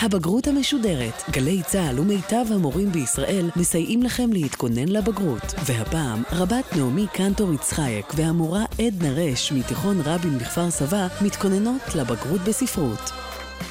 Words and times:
הבגרות 0.00 0.46
המשודרת. 0.46 1.22
גלי 1.30 1.62
צה"ל 1.62 2.00
ומיטב 2.00 2.44
המורים 2.54 2.88
בישראל 2.88 3.50
מסייעים 3.56 4.02
לכם 4.02 4.32
להתכונן 4.32 4.88
לבגרות. 4.88 5.42
והפעם, 5.66 6.22
רבת 6.32 6.64
נעמי 6.76 7.06
קנטור 7.12 7.52
יצחייק 7.52 8.06
והמורה 8.16 8.64
עדנה 8.86 9.12
רש 9.12 9.52
מתיכון 9.52 10.00
רבין 10.04 10.38
בכפר 10.38 10.70
סבא 10.70 11.06
מתכוננות 11.24 11.82
לבגרות 11.96 12.40
בספרות. 12.40 12.98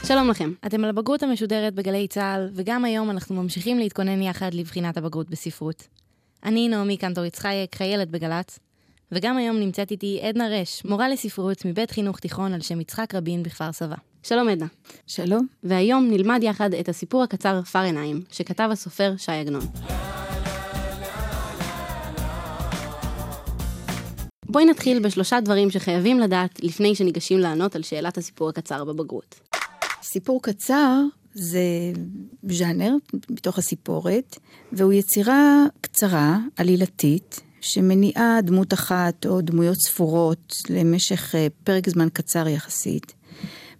שלום 0.03 0.29
לכם, 0.29 0.51
אתם 0.65 0.83
על 0.83 0.89
הבגרות 0.89 1.23
המשודרת 1.23 1.73
בגלי 1.73 2.07
צה"ל, 2.07 2.49
וגם 2.53 2.85
היום 2.85 3.09
אנחנו 3.09 3.43
ממשיכים 3.43 3.79
להתכונן 3.79 4.21
יחד 4.21 4.53
לבחינת 4.53 4.97
הבגרות 4.97 5.29
בספרות. 5.29 5.87
אני 6.43 6.69
נעמי 6.69 6.97
קנטור 6.97 7.25
יצחייק, 7.25 7.75
חיילת 7.75 8.11
בגל"צ, 8.11 8.59
וגם 9.11 9.37
היום 9.37 9.59
נמצאת 9.59 9.91
איתי 9.91 10.19
עדנה 10.23 10.47
רש, 10.47 10.85
מורה 10.85 11.09
לספרות 11.09 11.65
מבית 11.65 11.91
חינוך 11.91 12.19
תיכון 12.19 12.53
על 12.53 12.61
שם 12.61 12.81
יצחק 12.81 13.15
רבין 13.15 13.43
בכפר 13.43 13.71
סבא. 13.71 13.95
שלום 14.27 14.49
עדנה. 14.49 14.65
שלום. 15.07 15.47
והיום 15.63 16.07
נלמד 16.11 16.39
יחד 16.43 16.73
את 16.73 16.89
הסיפור 16.89 17.23
הקצר 17.23 17.61
פר 17.61 17.79
עיניים, 17.79 18.21
שכתב 18.31 18.69
הסופר 18.71 19.13
ש"י 19.17 19.31
עגנון. 19.31 19.61
בואי 24.45 24.65
נתחיל 24.65 24.99
בשלושה 24.99 25.39
דברים 25.41 25.71
שחייבים 25.71 26.19
לדעת 26.19 26.63
לפני 26.63 26.95
שניגשים 26.95 27.39
לענות 27.39 27.75
על 27.75 27.83
שאלת 27.83 28.17
הסיפור 28.17 28.49
הקצר 28.49 28.83
בבגרות. 28.83 29.39
סיפור 30.03 30.41
קצר 30.41 31.01
זה 31.33 31.59
ז'אנר 32.49 32.93
בתוך 33.29 33.57
הסיפורת, 33.57 34.37
והוא 34.71 34.93
יצירה 34.93 35.65
קצרה, 35.81 36.37
עלילתית, 36.55 37.41
שמניעה 37.61 38.39
דמות 38.43 38.73
אחת 38.73 39.25
או 39.25 39.41
דמויות 39.41 39.77
ספורות 39.77 40.53
למשך 40.69 41.35
אה, 41.35 41.47
פרק 41.63 41.89
זמן 41.89 42.07
קצר 42.13 42.47
יחסית, 42.47 43.13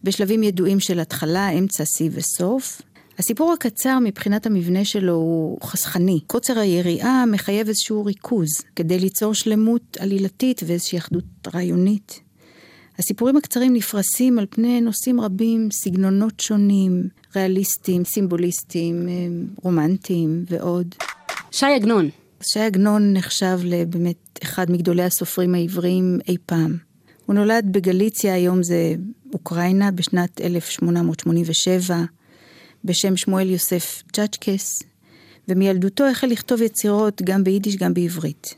בשלבים 0.07 0.43
ידועים 0.43 0.79
של 0.79 0.99
התחלה, 0.99 1.49
אמצע, 1.49 1.85
שיא 1.85 2.09
וסוף. 2.13 2.81
הסיפור 3.19 3.53
הקצר 3.53 3.99
מבחינת 3.99 4.45
המבנה 4.45 4.85
שלו 4.85 5.13
הוא 5.13 5.57
חסכני. 5.63 6.19
קוצר 6.27 6.59
היריעה 6.59 7.25
מחייב 7.25 7.67
איזשהו 7.67 8.05
ריכוז 8.05 8.47
כדי 8.75 8.99
ליצור 8.99 9.33
שלמות 9.33 9.97
עלילתית 9.99 10.61
ואיזושהי 10.65 10.97
אחדות 10.97 11.23
רעיונית. 11.53 12.19
הסיפורים 12.99 13.37
הקצרים 13.37 13.73
נפרסים 13.73 14.39
על 14.39 14.45
פני 14.49 14.81
נושאים 14.81 15.21
רבים, 15.21 15.69
סגנונות 15.71 16.39
שונים, 16.39 17.07
ריאליסטיים, 17.35 18.03
סימבוליסטיים, 18.03 19.09
אה, 19.09 19.13
רומנטיים 19.63 20.45
ועוד. 20.49 20.95
ש"י 21.51 21.65
עגנון. 21.65 22.09
ש"י 22.41 22.59
עגנון 22.59 23.13
נחשב 23.13 23.59
לבאמת 23.63 24.39
אחד 24.43 24.71
מגדולי 24.71 25.03
הסופרים 25.03 25.55
העבריים 25.55 26.19
אי 26.27 26.37
פעם. 26.45 26.77
הוא 27.27 27.35
נולד 27.35 27.65
בגליציה, 27.71 28.33
היום 28.33 28.63
זה 28.63 28.95
אוקראינה, 29.33 29.91
בשנת 29.91 30.41
1887, 30.41 32.03
בשם 32.83 33.17
שמואל 33.17 33.49
יוסף 33.49 34.03
צ'אצ'קס, 34.13 34.83
ומילדותו 35.47 36.05
החל 36.05 36.27
לכתוב 36.27 36.61
יצירות 36.61 37.21
גם 37.21 37.43
ביידיש 37.43 37.75
גם 37.75 37.93
בעברית. 37.93 38.55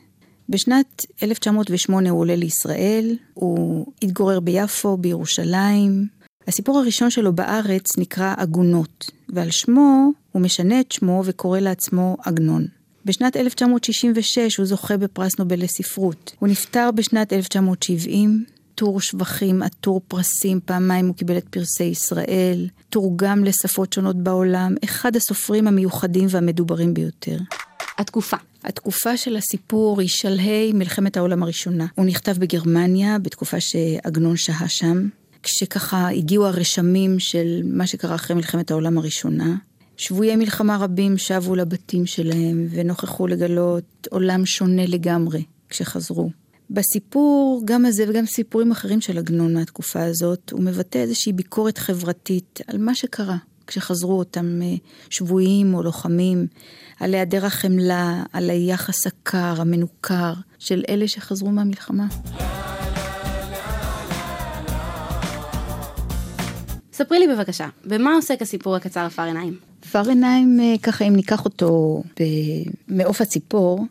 בשנת 0.49 1.05
1908 1.23 2.09
הוא 2.09 2.19
עולה 2.19 2.35
לישראל, 2.35 3.15
הוא 3.33 3.85
התגורר 4.01 4.39
ביפו, 4.39 4.97
בירושלים. 4.97 6.07
הסיפור 6.47 6.79
הראשון 6.79 7.09
שלו 7.09 7.33
בארץ 7.33 7.97
נקרא 7.97 8.33
עגונות, 8.37 9.11
ועל 9.29 9.51
שמו 9.51 10.11
הוא 10.31 10.41
משנה 10.41 10.79
את 10.79 10.91
שמו 10.91 11.21
וקורא 11.25 11.59
לעצמו 11.59 12.17
עגנון. 12.25 12.65
בשנת 13.05 13.37
1966 13.37 14.57
הוא 14.57 14.65
זוכה 14.65 14.97
בפרס 14.97 15.39
נובל 15.39 15.63
לספרות. 15.63 16.35
הוא 16.39 16.49
נפטר 16.49 16.89
בשנת 16.95 17.33
1970, 17.33 18.45
טור 18.79 19.01
שבחים, 19.01 19.63
עטור 19.63 20.01
פרסים, 20.07 20.59
פעמיים 20.65 21.07
הוא 21.07 21.15
קיבל 21.15 21.37
את 21.37 21.47
פרסי 21.49 21.83
ישראל, 21.83 22.67
תורגם 22.89 23.43
לשפות 23.43 23.93
שונות 23.93 24.15
בעולם, 24.15 24.75
אחד 24.83 25.15
הסופרים 25.15 25.67
המיוחדים 25.67 26.27
והמדוברים 26.29 26.93
ביותר. 26.93 27.37
התקופה. 27.97 28.37
התקופה 28.63 29.17
של 29.17 29.35
הסיפור 29.35 29.99
היא 30.01 30.09
שלהי 30.09 30.73
מלחמת 30.73 31.17
העולם 31.17 31.43
הראשונה. 31.43 31.85
הוא 31.95 32.05
נכתב 32.05 32.35
בגרמניה, 32.39 33.19
בתקופה 33.19 33.59
שעגנון 33.59 34.37
שהה 34.37 34.67
שם, 34.67 35.07
כשככה 35.43 36.09
הגיעו 36.09 36.47
הרשמים 36.47 37.19
של 37.19 37.61
מה 37.65 37.87
שקרה 37.87 38.15
אחרי 38.15 38.35
מלחמת 38.35 38.71
העולם 38.71 38.97
הראשונה. 38.97 39.55
שבויי 39.97 40.35
מלחמה 40.35 40.77
רבים 40.77 41.17
שבו 41.17 41.55
לבתים 41.55 42.05
שלהם 42.05 42.67
ונוכחו 42.69 43.27
לגלות 43.27 44.07
עולם 44.09 44.45
שונה 44.45 44.85
לגמרי 44.85 45.43
כשחזרו. 45.69 46.29
בסיפור, 46.71 47.61
גם 47.65 47.85
הזה 47.85 48.05
וגם 48.07 48.25
סיפורים 48.25 48.71
אחרים 48.71 49.01
של 49.01 49.17
עגנון 49.17 49.53
מהתקופה 49.53 50.03
הזאת, 50.03 50.51
הוא 50.51 50.61
מבטא 50.61 50.97
איזושהי 50.97 51.33
ביקורת 51.33 51.77
חברתית 51.77 52.61
על 52.67 52.77
מה 52.77 52.95
שקרה 52.95 53.37
כשחזרו 53.67 54.19
אותם 54.19 54.59
אה, 54.61 54.75
שבויים 55.09 55.73
או 55.73 55.83
לוחמים, 55.83 56.47
על 56.99 57.13
היעדר 57.13 57.45
החמלה, 57.45 58.23
על 58.33 58.49
היחס 58.49 59.07
הקר, 59.07 59.61
המנוכר, 59.61 60.33
של 60.59 60.83
אלה 60.89 61.07
שחזרו 61.07 61.51
מהמלחמה. 61.51 62.07
ספרי 66.93 67.19
לי 67.19 67.27
בבקשה, 67.27 67.67
במה 67.85 68.15
עוסק 68.15 68.41
הסיפור 68.41 68.75
הקצר 68.75 69.09
פר 69.09 69.23
עיניים? 69.23 69.57
פר 69.91 70.09
עיניים, 70.09 70.59
אה, 70.59 70.75
ככה 70.83 71.05
אם 71.05 71.15
ניקח 71.15 71.45
אותו 71.45 72.03
במעוף 72.89 73.21
הציפור, 73.21 73.85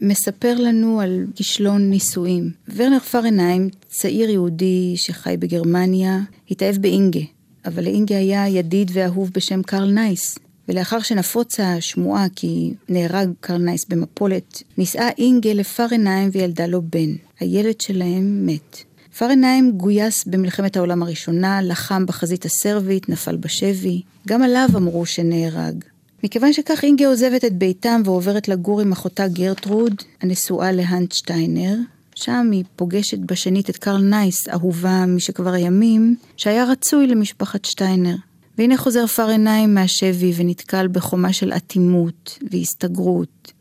מספר 0.00 0.54
לנו 0.58 1.00
על 1.00 1.26
כישלון 1.34 1.90
נישואים. 1.90 2.50
ורנר 2.76 2.98
פרנהיים, 2.98 3.68
צעיר 3.88 4.30
יהודי 4.30 4.94
שחי 4.96 5.36
בגרמניה, 5.38 6.20
התאהב 6.50 6.76
באינגה, 6.76 7.20
אבל 7.66 7.84
לאינגה 7.84 8.16
היה 8.16 8.48
ידיד 8.48 8.90
ואהוב 8.94 9.30
בשם 9.34 9.62
קרל 9.62 9.90
נייס. 9.90 10.38
ולאחר 10.68 11.00
שנפוצה 11.00 11.74
השמועה 11.74 12.26
כי 12.36 12.74
נהרג 12.88 13.30
קרל 13.40 13.58
נייס 13.62 13.84
במפולת, 13.88 14.62
נישאה 14.78 15.08
אינגה 15.18 15.52
לפרנהיים 15.52 16.30
וילדה 16.32 16.66
לו 16.66 16.82
בן. 16.82 17.14
הילד 17.40 17.80
שלהם 17.80 18.46
מת. 18.46 18.76
פרנהיים 19.18 19.72
גויס 19.72 20.24
במלחמת 20.24 20.76
העולם 20.76 21.02
הראשונה, 21.02 21.62
לחם 21.62 22.06
בחזית 22.06 22.44
הסרבית, 22.44 23.08
נפל 23.08 23.36
בשבי. 23.36 24.02
גם 24.28 24.42
עליו 24.42 24.68
אמרו 24.76 25.06
שנהרג. 25.06 25.84
מכיוון 26.24 26.52
שכך 26.52 26.84
אינגה 26.84 27.06
עוזבת 27.06 27.44
את 27.44 27.52
ביתם 27.52 28.02
ועוברת 28.04 28.48
לגור 28.48 28.80
עם 28.80 28.92
אחותה 28.92 29.28
גרטרוד, 29.28 29.94
הנשואה 30.20 30.72
להיינס 30.72 31.12
שטיינר. 31.12 31.76
שם 32.14 32.48
היא 32.52 32.64
פוגשת 32.76 33.18
בשנית 33.18 33.70
את 33.70 33.76
קרל 33.76 34.02
נייס, 34.02 34.48
אהובה 34.48 35.06
משכבר 35.06 35.52
הימים, 35.52 36.16
שהיה 36.36 36.64
רצוי 36.64 37.06
למשפחת 37.06 37.64
שטיינר. 37.64 38.16
והנה 38.58 38.76
חוזר 38.76 39.06
פרנהיים 39.06 39.74
מהשבי 39.74 40.32
ונתקל 40.36 40.88
בחומה 40.88 41.32
של 41.32 41.52
אטימות 41.52 42.38
והסתגרות. 42.50 43.52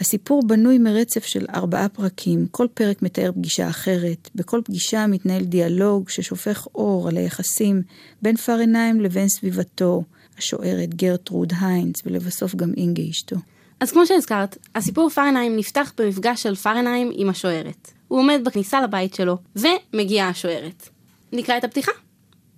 הסיפור 0.00 0.42
בנוי 0.46 0.78
מרצף 0.78 1.24
של 1.24 1.46
ארבעה 1.54 1.88
פרקים, 1.88 2.46
כל 2.50 2.66
פרק 2.74 3.02
מתאר 3.02 3.32
פגישה 3.32 3.68
אחרת. 3.68 4.30
בכל 4.34 4.60
פגישה 4.64 5.06
מתנהל 5.06 5.44
דיאלוג 5.44 6.08
ששופך 6.08 6.66
אור 6.74 7.08
על 7.08 7.16
היחסים 7.16 7.82
בין 8.22 8.36
פר 8.36 8.58
עיניים 8.58 9.00
לבין 9.00 9.28
סביבתו, 9.28 10.02
השוערת 10.38 10.94
גרטרוד 10.94 11.52
היינץ, 11.60 12.02
ולבסוף 12.06 12.54
גם 12.54 12.72
אינגה 12.76 13.02
אשתו. 13.10 13.36
אז 13.80 13.92
כמו 13.92 14.06
שהזכרת, 14.06 14.58
הסיפור 14.74 15.10
פרנהיים 15.10 15.56
נפתח 15.56 15.92
במפגש 15.98 16.42
של 16.42 16.54
פרנהיים 16.54 17.10
עם 17.14 17.28
השוערת. 17.28 17.90
הוא 18.08 18.18
עומד 18.18 18.40
בכניסה 18.44 18.82
לבית 18.82 19.14
שלו, 19.14 19.38
ומגיעה 19.56 20.28
השוערת. 20.28 20.88
נקרא 21.32 21.58
את 21.58 21.64
הפתיחה? 21.64 21.92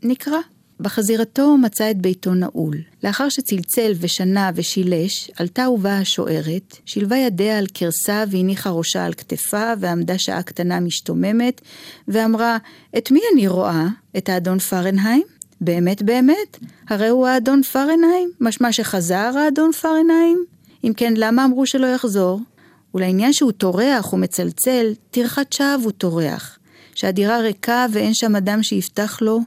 נקרא. 0.02 0.38
בחזירתו 0.80 1.56
מצא 1.56 1.90
את 1.90 1.96
ביתו 1.96 2.34
נעול. 2.34 2.76
לאחר 3.04 3.28
שצלצל 3.28 3.92
ושנה 4.00 4.50
ושילש, 4.54 5.30
עלתה 5.36 5.68
ובאה 5.70 5.98
השוערת, 5.98 6.76
שילבה 6.86 7.16
ידיה 7.16 7.58
על 7.58 7.66
כרסה 7.74 8.24
והניחה 8.30 8.70
ראשה 8.70 9.04
על 9.04 9.14
כתפה, 9.14 9.72
ועמדה 9.80 10.18
שעה 10.18 10.42
קטנה 10.42 10.80
משתוממת, 10.80 11.60
ואמרה, 12.08 12.56
את 12.98 13.10
מי 13.10 13.20
אני 13.34 13.48
רואה? 13.48 13.86
את 14.16 14.28
האדון 14.28 14.58
פרנהיים? 14.58 15.35
באמת 15.60 16.02
באמת? 16.02 16.58
הרי 16.88 17.08
הוא 17.08 17.26
האדון 17.26 17.62
פרנהיים? 17.62 18.30
משמע 18.40 18.72
שחזר 18.72 19.32
האדון 19.38 19.72
פרנהיים? 19.72 20.44
אם 20.84 20.92
כן, 20.96 21.14
למה 21.16 21.44
אמרו 21.44 21.66
שלא 21.66 21.86
יחזור? 21.86 22.40
ולעניין 22.94 23.32
שהוא 23.32 23.52
טורח 23.52 24.12
ומצלצל, 24.12 24.92
טרחת 25.10 25.52
שווא 25.52 25.84
הוא 25.84 25.92
טורח. 25.92 26.58
שהדירה 26.96 27.38
ריקה 27.38 27.86
ואין 27.92 28.14
שם 28.14 28.36
אדם 28.36 28.62
שיפתח 28.62 29.18
לו, 29.22 29.40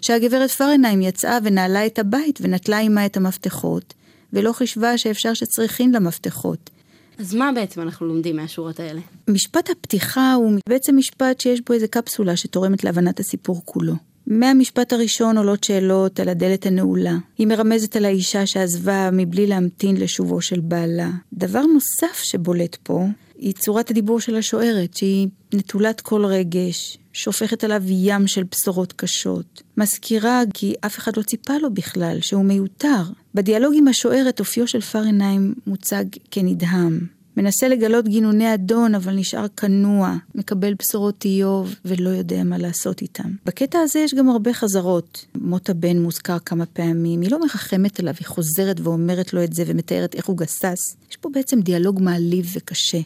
שהגברת 0.00 0.50
פרנהיים 0.50 1.02
יצאה 1.02 1.38
ונעלה 1.42 1.86
את 1.86 1.98
הבית 1.98 2.38
ונטלה 2.42 2.78
עימה 2.78 3.06
את 3.06 3.16
המפתחות, 3.16 3.94
ולא 4.32 4.52
חישבה 4.52 4.98
שאפשר 4.98 5.34
שצריכין 5.34 5.94
למפתחות. 5.94 6.70
אז 7.18 7.34
מה 7.34 7.52
בעצם 7.54 7.80
אנחנו 7.80 8.06
לומדים 8.06 8.36
מהשורות 8.36 8.80
האלה? 8.80 9.00
משפט 9.28 9.70
הפתיחה 9.70 10.34
הוא 10.34 10.52
בעצם 10.68 10.96
משפט 10.96 11.40
שיש 11.40 11.60
בו 11.60 11.74
איזה 11.74 11.88
קפסולה 11.88 12.36
שתורמת 12.36 12.84
להבנת 12.84 13.20
הסיפור 13.20 13.62
כולו. 13.64 13.94
מהמשפט 14.26 14.92
הראשון 14.92 15.38
עולות 15.38 15.64
שאלות 15.64 16.20
על 16.20 16.28
הדלת 16.28 16.66
הנעולה. 16.66 17.16
היא 17.38 17.46
מרמזת 17.46 17.96
על 17.96 18.04
האישה 18.04 18.46
שעזבה 18.46 19.10
מבלי 19.12 19.46
להמתין 19.46 19.96
לשובו 19.96 20.40
של 20.40 20.60
בעלה. 20.60 21.10
דבר 21.32 21.62
נוסף 21.62 22.22
שבולט 22.22 22.76
פה, 22.82 23.06
היא 23.38 23.52
צורת 23.52 23.90
הדיבור 23.90 24.20
של 24.20 24.36
השוערת, 24.36 24.96
שהיא 24.96 25.28
נטולת 25.54 26.00
כל 26.00 26.24
רגש, 26.24 26.98
שופכת 27.12 27.64
עליו 27.64 27.82
ים 27.86 28.26
של 28.26 28.42
בשורות 28.50 28.92
קשות. 28.92 29.62
מזכירה 29.76 30.42
כי 30.54 30.74
אף 30.86 30.98
אחד 30.98 31.16
לא 31.16 31.22
ציפה 31.22 31.58
לו 31.58 31.74
בכלל, 31.74 32.20
שהוא 32.20 32.44
מיותר. 32.44 33.02
בדיאלוג 33.34 33.74
עם 33.76 33.88
השוערת, 33.88 34.40
אופיו 34.40 34.66
של 34.66 34.80
פרנהיים 34.80 35.54
מוצג 35.66 36.04
כנדהם. 36.30 37.06
מנסה 37.36 37.68
לגלות 37.68 38.08
גינוני 38.08 38.54
אדון, 38.54 38.94
אבל 38.94 39.14
נשאר 39.14 39.46
כנוע, 39.56 40.16
מקבל 40.34 40.74
בשורות 40.74 41.24
איוב 41.24 41.74
ולא 41.84 42.08
יודע 42.08 42.44
מה 42.44 42.58
לעשות 42.58 43.02
איתם. 43.02 43.30
בקטע 43.46 43.78
הזה 43.78 43.98
יש 43.98 44.14
גם 44.14 44.28
הרבה 44.28 44.52
חזרות. 44.52 45.26
מות 45.34 45.70
הבן 45.70 45.98
מוזכר 45.98 46.38
כמה 46.38 46.66
פעמים, 46.66 47.20
היא 47.20 47.30
לא 47.30 47.40
מרחמת 47.40 48.00
עליו, 48.00 48.14
היא 48.18 48.26
חוזרת 48.26 48.80
ואומרת 48.80 49.32
לו 49.32 49.44
את 49.44 49.52
זה 49.52 49.64
ומתארת 49.66 50.14
איך 50.14 50.26
הוא 50.26 50.36
גסס. 50.36 50.96
יש 51.10 51.16
פה 51.16 51.28
בעצם 51.32 51.60
דיאלוג 51.60 52.02
מעליב 52.02 52.52
וקשה. 52.56 53.00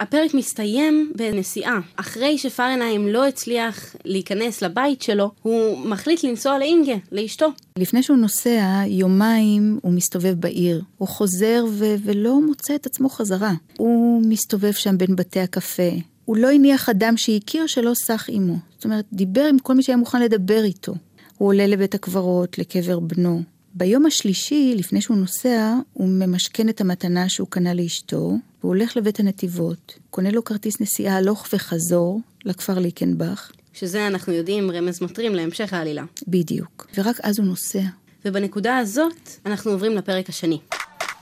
הפרק 0.00 0.34
מסתיים 0.34 1.12
בנסיעה. 1.16 1.80
אחרי 1.96 2.38
שפרנהיים 2.38 3.08
לא 3.08 3.26
הצליח 3.26 3.96
להיכנס 4.04 4.62
לבית 4.62 5.02
שלו, 5.02 5.30
הוא 5.42 5.78
מחליט 5.86 6.24
לנסוע 6.24 6.58
לאינגה, 6.58 6.94
לאשתו. 7.12 7.46
לפני 7.78 8.02
שהוא 8.02 8.16
נוסע, 8.16 8.82
יומיים 8.86 9.78
הוא 9.82 9.92
מסתובב 9.92 10.34
בעיר. 10.40 10.82
הוא 10.98 11.08
חוזר 11.08 11.64
ו- 11.70 11.94
ולא 12.04 12.40
מוצא 12.46 12.74
את 12.74 12.86
עצמו 12.86 13.08
חזרה. 13.08 13.52
הוא 13.78 14.22
מסתובב 14.26 14.72
שם 14.72 14.98
בין 14.98 15.16
בתי 15.16 15.40
הקפה. 15.40 15.90
הוא 16.24 16.36
לא 16.36 16.50
הניח 16.50 16.88
אדם 16.88 17.16
שהכיר 17.16 17.66
שלא 17.66 17.92
סח 17.94 18.26
עמו. 18.28 18.56
זאת 18.74 18.84
אומרת, 18.84 19.04
דיבר 19.12 19.44
עם 19.44 19.58
כל 19.58 19.74
מי 19.74 19.82
שהיה 19.82 19.96
מוכן 19.96 20.22
לדבר 20.22 20.64
איתו. 20.64 20.94
הוא 21.38 21.48
עולה 21.48 21.66
לבית 21.66 21.94
הקברות, 21.94 22.58
לקבר 22.58 22.98
בנו. 23.00 23.42
ביום 23.74 24.06
השלישי, 24.06 24.74
לפני 24.76 25.00
שהוא 25.00 25.16
נוסע, 25.16 25.74
הוא 25.92 26.08
ממשכן 26.08 26.68
את 26.68 26.80
המתנה 26.80 27.28
שהוא 27.28 27.48
קנה 27.50 27.74
לאשתו, 27.74 28.32
והוא 28.64 28.74
הולך 28.74 28.96
לבית 28.96 29.20
הנתיבות, 29.20 29.98
קונה 30.10 30.30
לו 30.30 30.44
כרטיס 30.44 30.80
נסיעה 30.80 31.16
הלוך 31.16 31.46
וחזור 31.52 32.20
לכפר 32.44 32.78
ליקנבך. 32.78 33.50
שזה 33.72 34.06
אנחנו 34.06 34.32
יודעים 34.32 34.70
רמז 34.70 35.02
מטרים 35.02 35.34
להמשך 35.34 35.72
העלילה. 35.72 36.04
בדיוק. 36.28 36.86
ורק 36.96 37.16
אז 37.22 37.38
הוא 37.38 37.46
נוסע. 37.46 37.82
ובנקודה 38.24 38.78
הזאת 38.78 39.30
אנחנו 39.46 39.70
עוברים 39.70 39.92
לפרק 39.92 40.28
השני. 40.28 40.58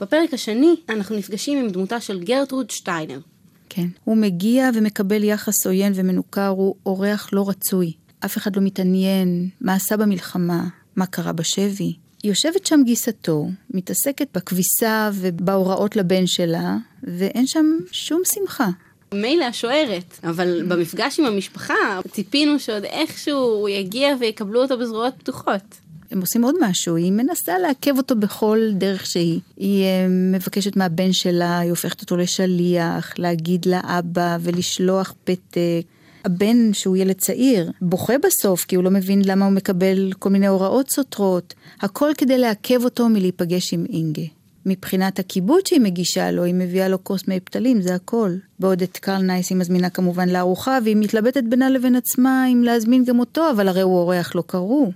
בפרק 0.01 0.33
השני 0.33 0.75
אנחנו 0.89 1.15
נפגשים 1.15 1.57
עם 1.57 1.69
דמותה 1.69 1.99
של 1.99 2.23
גרטרוד 2.23 2.69
שטיינר. 2.69 3.19
כן. 3.69 3.87
הוא 4.03 4.17
מגיע 4.17 4.69
ומקבל 4.73 5.23
יחס 5.23 5.65
עוין 5.65 5.93
ומנוכר, 5.95 6.47
הוא 6.47 6.75
אורח 6.85 7.29
לא 7.33 7.49
רצוי. 7.49 7.93
אף 8.25 8.37
אחד 8.37 8.55
לא 8.55 8.61
מתעניין 8.61 9.49
מה 9.61 9.73
עשה 9.73 9.97
במלחמה, 9.97 10.67
מה 10.95 11.05
קרה 11.05 11.31
בשבי. 11.31 11.93
יושבת 12.23 12.65
שם 12.65 12.81
גיסתו, 12.85 13.47
מתעסקת 13.69 14.27
בכביסה 14.33 15.09
ובהוראות 15.13 15.95
לבן 15.95 16.27
שלה, 16.27 16.77
ואין 17.03 17.47
שם 17.47 17.77
שום 17.91 18.21
שמחה. 18.25 18.69
מילא 19.13 19.45
השוערת, 19.45 20.19
אבל 20.23 20.63
במפגש 20.67 21.19
עם 21.19 21.25
המשפחה 21.25 21.99
ציפינו 22.11 22.59
שעוד 22.59 22.83
איכשהו 22.83 23.39
הוא 23.39 23.69
יגיע 23.69 24.15
ויקבלו 24.19 24.61
אותו 24.61 24.77
בזרועות 24.77 25.13
פתוחות. 25.17 25.61
הם 26.11 26.21
עושים 26.21 26.43
עוד 26.43 26.55
משהו, 26.61 26.95
היא 26.95 27.11
מנסה 27.11 27.59
לעכב 27.59 27.97
אותו 27.97 28.15
בכל 28.15 28.59
דרך 28.73 29.05
שהיא. 29.05 29.39
היא 29.57 29.83
אה, 29.83 30.07
מבקשת 30.09 30.75
מהבן 30.75 31.13
שלה, 31.13 31.59
היא 31.59 31.69
הופכת 31.69 32.01
אותו 32.01 32.17
לשליח, 32.17 33.13
להגיד 33.17 33.65
לאבא 33.65 34.37
ולשלוח 34.41 35.13
פתק. 35.23 35.59
הבן, 36.25 36.73
שהוא 36.73 36.97
ילד 36.97 37.15
צעיר, 37.15 37.71
בוכה 37.81 38.13
בסוף 38.17 38.65
כי 38.65 38.75
הוא 38.75 38.83
לא 38.83 38.91
מבין 38.91 39.21
למה 39.25 39.45
הוא 39.45 39.53
מקבל 39.53 40.11
כל 40.19 40.29
מיני 40.29 40.47
הוראות 40.47 40.89
סותרות. 40.89 41.53
הכל 41.81 42.11
כדי 42.17 42.37
לעכב 42.37 42.83
אותו 42.83 43.09
מלהיפגש 43.09 43.73
עם 43.73 43.85
אינגה. 43.89 44.23
מבחינת 44.65 45.19
הכיבוד 45.19 45.67
שהיא 45.67 45.81
מגישה 45.81 46.31
לו, 46.31 46.43
היא 46.43 46.53
מביאה 46.53 46.87
לו 46.87 47.03
כוס 47.03 47.27
מי 47.27 47.39
פתלים, 47.39 47.81
זה 47.81 47.95
הכל. 47.95 48.31
בעוד 48.59 48.81
את 48.81 48.97
קרל 48.97 49.21
נייס 49.21 49.49
היא 49.49 49.57
מזמינה 49.57 49.89
כמובן 49.89 50.29
לארוחה, 50.29 50.77
והיא 50.83 50.95
מתלבטת 50.95 51.43
בינה 51.43 51.69
לבין 51.69 51.95
עצמה 51.95 52.47
אם 52.47 52.63
להזמין 52.63 53.05
גם 53.05 53.19
אותו, 53.19 53.51
אבל 53.51 53.67
הרי 53.67 53.81
הוא 53.81 53.97
אורח 53.97 54.35
לא 54.35 54.43
קראו. 54.47 54.91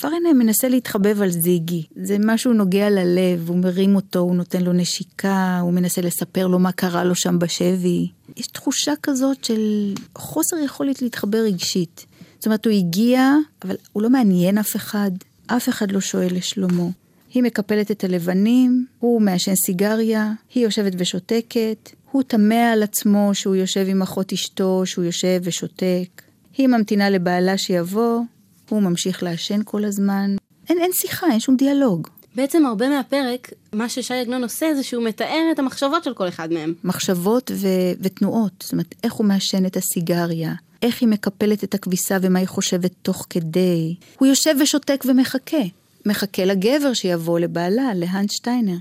פרנה 0.00 0.32
מנסה 0.32 0.68
להתחבב 0.68 1.22
על 1.22 1.30
זיגי. 1.30 1.86
זה 1.96 2.16
משהו 2.20 2.52
נוגע 2.52 2.90
ללב, 2.90 3.48
הוא 3.48 3.56
מרים 3.56 3.96
אותו, 3.96 4.18
הוא 4.18 4.34
נותן 4.34 4.62
לו 4.62 4.72
נשיקה, 4.72 5.58
הוא 5.62 5.72
מנסה 5.72 6.00
לספר 6.00 6.46
לו 6.46 6.58
מה 6.58 6.72
קרה 6.72 7.04
לו 7.04 7.14
שם 7.14 7.38
בשבי. 7.38 8.08
יש 8.36 8.46
תחושה 8.46 8.92
כזאת 9.02 9.44
של 9.44 9.94
חוסר 10.16 10.56
יכולת 10.58 11.02
להתחבר 11.02 11.38
רגשית. 11.38 12.06
זאת 12.38 12.46
אומרת, 12.46 12.66
הוא 12.66 12.74
הגיע, 12.74 13.34
אבל 13.64 13.76
הוא 13.92 14.02
לא 14.02 14.10
מעניין 14.10 14.58
אף 14.58 14.76
אחד, 14.76 15.10
אף 15.46 15.68
אחד 15.68 15.92
לא 15.92 16.00
שואל 16.00 16.28
לשלומו. 16.30 16.90
היא 17.34 17.42
מקפלת 17.42 17.90
את 17.90 18.04
הלבנים, 18.04 18.86
הוא 18.98 19.22
מעשן 19.22 19.54
סיגריה, 19.54 20.32
היא 20.54 20.64
יושבת 20.64 20.92
ושותקת, 20.98 21.90
הוא 22.10 22.22
תמה 22.22 22.72
על 22.72 22.82
עצמו 22.82 23.30
שהוא 23.34 23.54
יושב 23.54 23.86
עם 23.88 24.02
אחות 24.02 24.32
אשתו, 24.32 24.82
שהוא 24.86 25.04
יושב 25.04 25.40
ושותק. 25.42 26.22
היא 26.56 26.66
ממתינה 26.66 27.10
לבעלה 27.10 27.58
שיבוא, 27.58 28.20
הוא 28.68 28.82
ממשיך 28.82 29.22
לעשן 29.22 29.60
כל 29.64 29.84
הזמן. 29.84 30.36
אין, 30.68 30.78
אין 30.78 30.90
שיחה, 30.92 31.26
אין 31.30 31.40
שום 31.40 31.56
דיאלוג. 31.56 32.08
בעצם 32.34 32.66
הרבה 32.66 32.88
מהפרק, 32.88 33.52
מה 33.72 33.88
ששי 33.88 34.14
עגנון 34.14 34.42
עושה 34.42 34.74
זה 34.74 34.82
שהוא 34.82 35.04
מתאר 35.04 35.48
את 35.52 35.58
המחשבות 35.58 36.04
של 36.04 36.14
כל 36.14 36.28
אחד 36.28 36.52
מהם. 36.52 36.74
מחשבות 36.84 37.50
ו- 37.54 37.92
ותנועות, 38.00 38.52
זאת 38.60 38.72
אומרת, 38.72 38.94
איך 39.04 39.12
הוא 39.12 39.26
מעשן 39.26 39.66
את 39.66 39.76
הסיגריה, 39.76 40.54
איך 40.82 41.00
היא 41.00 41.08
מקפלת 41.08 41.64
את 41.64 41.74
הכביסה 41.74 42.18
ומה 42.22 42.38
היא 42.38 42.48
חושבת 42.48 42.92
תוך 43.02 43.26
כדי. 43.30 43.94
הוא 44.18 44.28
יושב 44.28 44.54
ושותק 44.62 45.04
ומחכה. 45.08 45.62
מחכה 46.06 46.44
לגבר 46.44 46.94
שיבוא 46.94 47.38
לבעלה, 47.38 47.94
להאנס 47.94 48.32
שטיינר. 48.32 48.76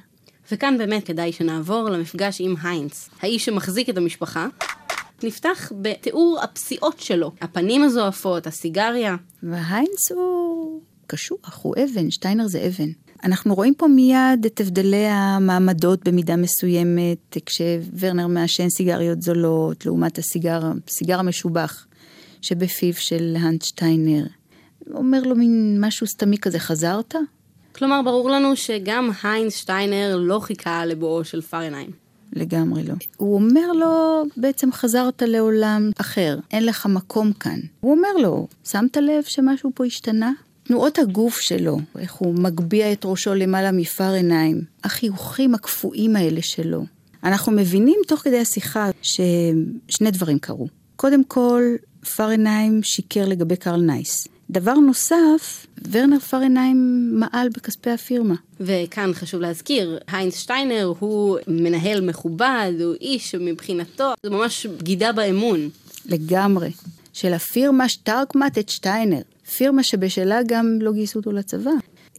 וכאן 0.52 0.78
באמת 0.78 1.06
כדאי 1.06 1.32
שנעבור 1.32 1.90
למפגש 1.90 2.42
עם 2.42 2.56
היינץ, 2.64 3.10
האיש 3.22 3.46
שמחזיק 3.46 3.90
את 3.90 3.98
המשפחה. 3.98 4.48
נפתח 5.24 5.72
בתיאור 5.82 6.40
הפסיעות 6.44 7.00
שלו, 7.00 7.32
הפנים 7.42 7.84
הזועפות, 7.84 8.48
הסיגריה. 8.48 9.16
והיינץ 9.44 10.12
הוא 10.12 10.82
קשוח, 11.08 11.60
הוא 11.62 11.76
אבן, 11.84 12.12
שטיינר 12.12 12.48
זה 12.48 12.68
אבן. 12.68 12.90
אנחנו 13.24 13.56
רואים 13.56 13.74
פה 13.74 13.88
מיד 13.88 14.46
את 14.46 14.60
הבדלי 14.60 15.08
המעמדות 15.08 16.08
במידה 16.08 16.36
מסוימת, 16.36 17.38
כשוורנר 17.46 18.28
מעשן 18.28 18.70
סיגריות 18.70 19.22
זולות, 19.22 19.86
לעומת 19.86 20.18
הסיגר, 20.18 20.62
הסיגר 20.88 21.20
המשובח 21.20 21.86
שבפיו 22.42 22.94
של 22.94 23.36
האנט 23.40 23.62
שטיינר. 23.62 24.24
אומר 24.94 25.22
לו 25.24 25.36
מין 25.36 25.78
משהו 25.80 26.08
סתמי 26.08 26.38
כזה, 26.38 26.60
חזרת? 26.60 27.16
כלומר, 27.76 28.02
ברור 28.06 28.30
לנו 28.30 28.56
שגם 28.56 29.10
היינס 29.24 29.56
שטיינר 29.56 30.18
לא 30.18 30.40
חיכה 30.40 30.86
לבואו 30.86 31.24
של 31.24 31.42
פרנהיים. 31.42 31.92
לגמרי 32.34 32.84
לא. 32.84 32.94
הוא 33.18 33.36
אומר 33.36 33.72
לו, 33.72 34.24
בעצם 34.38 34.72
חזרת 34.72 35.22
לעולם 35.22 35.92
אחר, 35.98 36.40
אין 36.52 36.66
לך 36.66 36.86
מקום 36.86 37.34
כאן. 37.34 37.60
הוא 37.80 37.92
אומר 37.92 38.14
לו, 38.22 38.48
שמת 38.64 38.98
לב 38.98 39.24
שמשהו 39.24 39.72
פה 39.76 39.86
השתנה? 39.86 40.32
תנועות 40.64 41.00
הגוף 41.00 41.40
שלו, 41.40 41.80
איך 42.00 42.14
הוא 42.14 42.36
מגביה 42.36 42.92
את 42.92 43.06
ראשו 43.06 43.34
למעלה 43.34 43.72
מפר 43.72 44.12
עיניים, 44.12 44.62
החיוכים 44.84 45.56
הקפואים 45.56 46.16
האלה 46.16 46.42
שלו. 46.42 46.86
אנחנו 47.24 47.52
מבינים 47.52 48.00
תוך 48.08 48.20
כדי 48.20 48.40
השיחה 48.40 48.90
ששני 49.02 50.12
דברים 50.12 50.40
קרו. 50.40 50.68
קודם 50.96 51.24
כל, 51.24 51.64
פרנהיים 52.16 52.84
שיקר 52.84 53.26
לגבי 53.26 53.56
קרל 53.56 53.82
נייס. 53.82 54.28
דבר 54.52 54.74
נוסף, 54.74 55.68
ורנר 55.92 56.20
פרנהיים 56.20 57.12
מעל 57.14 57.50
בכספי 57.50 57.90
הפירמה. 57.90 58.36
וכאן 58.60 59.14
חשוב 59.14 59.42
להזכיר, 59.42 60.00
היינס 60.08 60.38
שטיינר 60.38 60.94
הוא 61.00 61.38
מנהל 61.48 62.02
מכובד, 62.02 62.72
הוא 62.84 62.96
איש 63.02 63.32
שמבחינתו, 63.32 64.14
זה 64.24 64.30
ממש 64.30 64.66
בגידה 64.66 65.12
באמון. 65.12 65.70
לגמרי. 66.06 66.72
של 67.14 67.34
הפירמה 67.34 67.90
שטרקמט 67.90 68.58
את 68.58 68.70
שטיינר. 68.70 69.22
פירמה 69.58 69.84
שבשלה 69.84 70.40
גם 70.48 70.78
לא 70.82 70.92
גייסו 70.92 71.20
אותו 71.20 71.32
לצבא. 71.32 71.72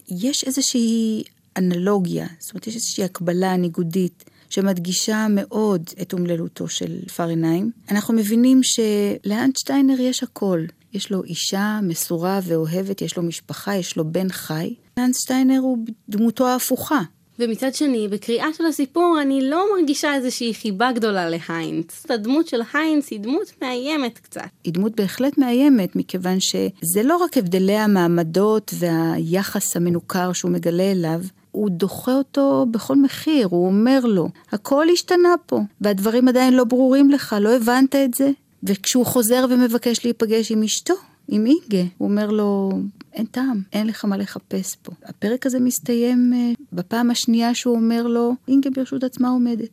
יש 0.08 0.44
איזושהי 0.44 1.24
אנלוגיה, 1.56 2.26
זאת 2.38 2.52
אומרת, 2.52 2.66
יש 2.66 2.74
איזושהי 2.74 3.04
הקבלה 3.04 3.56
ניגודית. 3.56 4.24
שמדגישה 4.50 5.26
מאוד 5.30 5.82
את 6.02 6.12
אומללותו 6.12 6.68
של 6.68 6.98
פרנהיים. 7.16 7.70
אנחנו 7.90 8.14
מבינים 8.14 8.60
שלאנט 8.62 9.56
שטיינר 9.56 10.00
יש 10.00 10.22
הכל. 10.22 10.64
יש 10.94 11.10
לו 11.10 11.24
אישה 11.24 11.80
מסורה 11.82 12.40
ואוהבת, 12.42 13.02
יש 13.02 13.16
לו 13.16 13.22
משפחה, 13.22 13.76
יש 13.76 13.96
לו 13.96 14.12
בן 14.12 14.28
חי. 14.28 14.74
לאנט 14.96 15.14
שטיינר 15.14 15.58
הוא 15.58 15.78
דמותו 16.08 16.46
ההפוכה. 16.46 17.00
ומצד 17.38 17.74
שני, 17.74 18.08
בקריאה 18.08 18.46
של 18.58 18.66
הסיפור 18.66 19.18
אני 19.22 19.50
לא 19.50 19.66
מרגישה 19.76 20.14
איזושהי 20.14 20.54
חיבה 20.54 20.92
גדולה 20.92 21.30
להיינץ. 21.30 22.06
הדמות 22.10 22.48
של 22.48 22.60
היינץ 22.74 23.10
היא 23.10 23.20
דמות 23.20 23.52
מאיימת 23.62 24.18
קצת. 24.18 24.40
היא 24.64 24.72
דמות 24.72 24.96
בהחלט 24.96 25.38
מאיימת, 25.38 25.96
מכיוון 25.96 26.40
שזה 26.40 27.02
לא 27.04 27.16
רק 27.16 27.38
הבדלי 27.38 27.76
המעמדות 27.76 28.74
והיחס 28.78 29.76
המנוכר 29.76 30.32
שהוא 30.32 30.50
מגלה 30.50 30.92
אליו, 30.92 31.20
הוא 31.50 31.70
דוחה 31.70 32.14
אותו 32.14 32.66
בכל 32.70 32.96
מחיר, 32.96 33.48
הוא 33.50 33.66
אומר 33.66 34.00
לו, 34.00 34.28
הכל 34.52 34.86
השתנה 34.92 35.34
פה, 35.46 35.60
והדברים 35.80 36.28
עדיין 36.28 36.54
לא 36.54 36.64
ברורים 36.64 37.10
לך, 37.10 37.36
לא 37.40 37.56
הבנת 37.56 37.96
את 37.96 38.14
זה? 38.14 38.30
וכשהוא 38.62 39.06
חוזר 39.06 39.44
ומבקש 39.50 40.04
להיפגש 40.04 40.52
עם 40.52 40.62
אשתו, 40.62 40.94
עם 41.28 41.46
אינגה, 41.46 41.88
הוא 41.98 42.08
אומר 42.08 42.30
לו, 42.30 42.70
אין 43.12 43.26
טעם, 43.26 43.62
אין 43.72 43.86
לך 43.86 44.04
מה 44.04 44.16
לחפש 44.16 44.76
פה. 44.82 44.92
הפרק 45.04 45.46
הזה 45.46 45.60
מסתיים 45.60 46.32
uh, 46.32 46.62
בפעם 46.72 47.10
השנייה 47.10 47.54
שהוא 47.54 47.74
אומר 47.74 48.02
לו, 48.06 48.34
אינגה 48.48 48.70
ברשות 48.70 49.04
עצמה 49.04 49.28
עומדת. 49.28 49.68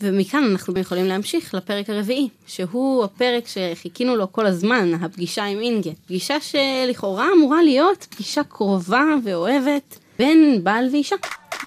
ומכאן 0.00 0.44
אנחנו 0.52 0.78
יכולים 0.78 1.06
להמשיך 1.06 1.54
לפרק 1.54 1.90
הרביעי, 1.90 2.28
שהוא 2.46 3.04
הפרק 3.04 3.44
שחיכינו 3.46 4.16
לו 4.16 4.32
כל 4.32 4.46
הזמן, 4.46 4.94
הפגישה 4.94 5.44
עם 5.44 5.60
אינגה. 5.60 5.90
פגישה 6.06 6.36
שלכאורה 6.40 7.28
אמורה 7.36 7.62
להיות 7.62 8.06
פגישה 8.10 8.44
קרובה 8.44 9.04
ואוהבת 9.24 9.98
בין 10.18 10.60
בעל 10.64 10.88
ואישה. 10.92 11.16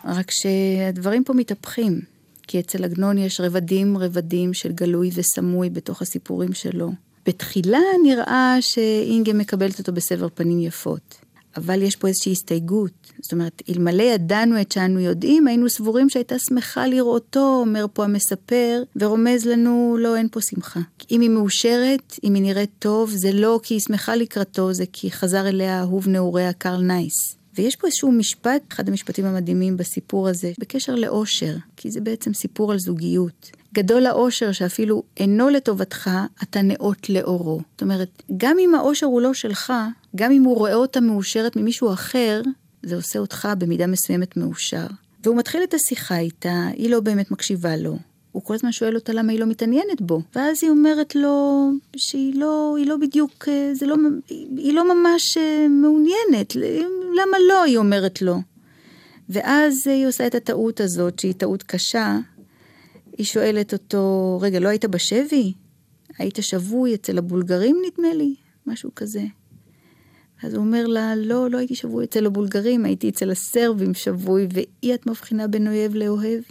רק 0.05 0.31
שהדברים 0.31 1.23
פה 1.23 1.33
מתהפכים, 1.33 2.01
כי 2.51 2.59
אצל 2.59 2.83
עגנון 2.83 3.17
יש 3.17 3.41
רבדים 3.41 3.97
רבדים 3.97 4.53
של 4.53 4.71
גלוי 4.71 5.09
וסמוי 5.13 5.69
בתוך 5.69 6.01
הסיפורים 6.01 6.53
שלו. 6.53 6.91
בתחילה 7.25 7.79
נראה 8.03 8.57
שאינגה 8.61 9.33
מקבלת 9.33 9.79
אותו 9.79 9.91
בסבר 9.93 10.27
פנים 10.35 10.59
יפות. 10.59 11.15
אבל 11.57 11.81
יש 11.81 11.95
פה 11.95 12.07
איזושהי 12.07 12.31
הסתייגות. 12.31 12.91
זאת 13.21 13.31
אומרת, 13.33 13.61
אלמלא 13.69 14.03
ידענו 14.03 14.61
את 14.61 14.71
שאנו 14.71 14.99
יודעים, 14.99 15.47
היינו 15.47 15.69
סבורים 15.69 16.09
שהייתה 16.09 16.35
שמחה 16.39 16.87
לראותו, 16.87 17.57
אומר 17.59 17.85
פה 17.93 18.03
המספר, 18.03 18.83
ורומז 18.95 19.45
לנו, 19.45 19.97
לא, 19.99 20.15
אין 20.15 20.27
פה 20.31 20.41
שמחה. 20.41 20.79
אם 21.11 21.21
היא 21.21 21.29
מאושרת, 21.29 22.19
אם 22.23 22.33
היא 22.33 22.43
נראית 22.43 22.71
טוב, 22.79 23.11
זה 23.15 23.31
לא 23.31 23.59
כי 23.63 23.73
היא 23.73 23.81
שמחה 23.87 24.15
לקראתו, 24.15 24.73
זה 24.73 24.83
כי 24.93 25.11
חזר 25.11 25.47
אליה 25.47 25.79
אהוב 25.79 26.07
נעוריה 26.07 26.53
קרל 26.53 26.81
נייס. 26.81 27.40
ויש 27.61 27.75
פה 27.75 27.87
איזשהו 27.87 28.11
משפט, 28.11 28.61
אחד 28.71 28.89
המשפטים 28.89 29.25
המדהימים 29.25 29.77
בסיפור 29.77 30.27
הזה, 30.27 30.51
בקשר 30.59 30.95
לאושר, 30.95 31.55
כי 31.77 31.91
זה 31.91 32.01
בעצם 32.01 32.33
סיפור 32.33 32.71
על 32.71 32.79
זוגיות. 32.79 33.51
גדול 33.73 34.05
האושר 34.05 34.51
שאפילו 34.51 35.03
אינו 35.17 35.49
לטובתך, 35.49 36.09
אתה 36.43 36.61
נאות 36.61 37.09
לאורו. 37.09 37.61
זאת 37.71 37.81
אומרת, 37.81 38.23
גם 38.37 38.57
אם 38.59 38.75
האושר 38.75 39.05
הוא 39.05 39.21
לא 39.21 39.33
שלך, 39.33 39.73
גם 40.15 40.31
אם 40.31 40.43
הוא 40.43 40.55
רואה 40.55 40.73
אותה 40.73 41.01
מאושרת 41.01 41.55
ממישהו 41.55 41.93
אחר, 41.93 42.41
זה 42.83 42.95
עושה 42.95 43.19
אותך 43.19 43.49
במידה 43.57 43.87
מסוימת 43.87 44.37
מאושר. 44.37 44.87
והוא 45.23 45.37
מתחיל 45.37 45.63
את 45.63 45.73
השיחה 45.73 46.17
איתה, 46.17 46.67
היא 46.73 46.89
לא 46.89 46.99
באמת 46.99 47.31
מקשיבה 47.31 47.75
לו. 47.75 47.97
הוא 48.31 48.43
כל 48.43 48.53
הזמן 48.53 48.71
שואל 48.71 48.95
אותה 48.95 49.13
למה 49.13 49.31
היא 49.31 49.39
לא 49.39 49.45
מתעניינת 49.45 50.01
בו. 50.01 50.21
ואז 50.35 50.59
היא 50.61 50.71
אומרת 50.71 51.15
לו 51.15 51.67
שהיא 51.95 52.35
לא, 52.35 52.75
היא 52.77 52.87
לא 52.87 52.97
בדיוק, 52.97 53.47
אה, 53.47 53.71
זה 53.73 53.85
לא, 53.85 53.95
היא 54.57 54.73
לא 54.73 54.95
ממש 54.95 55.37
אה, 55.37 55.67
מעוניינת. 55.69 56.55
למה 57.21 57.37
לא? 57.47 57.63
היא 57.63 57.77
אומרת 57.77 58.21
לו. 58.21 58.35
ואז 59.29 59.87
היא 59.87 60.07
עושה 60.07 60.27
את 60.27 60.35
הטעות 60.35 60.79
הזאת, 60.79 61.19
שהיא 61.19 61.33
טעות 61.33 61.63
קשה, 61.63 62.19
היא 63.17 63.25
שואלת 63.25 63.73
אותו, 63.73 64.37
רגע, 64.41 64.59
לא 64.59 64.69
היית 64.69 64.85
בשבי? 64.85 65.53
היית 66.17 66.37
שבוי 66.41 66.95
אצל 66.95 67.17
הבולגרים 67.17 67.81
נדמה 67.87 68.13
לי? 68.13 68.35
משהו 68.67 68.89
כזה. 68.95 69.23
אז 70.43 70.53
הוא 70.53 70.63
אומר 70.65 70.87
לה, 70.87 71.15
לא, 71.15 71.49
לא 71.49 71.57
הייתי 71.57 71.75
שבוי 71.75 72.05
אצל 72.05 72.25
הבולגרים, 72.25 72.85
הייתי 72.85 73.09
אצל 73.09 73.31
הסרבים 73.31 73.93
שבוי, 73.93 74.47
ואי 74.53 74.93
את 74.93 75.07
מבחינה 75.07 75.47
בין 75.47 75.67
אויב 75.67 75.95
לאוהב. 75.95 76.41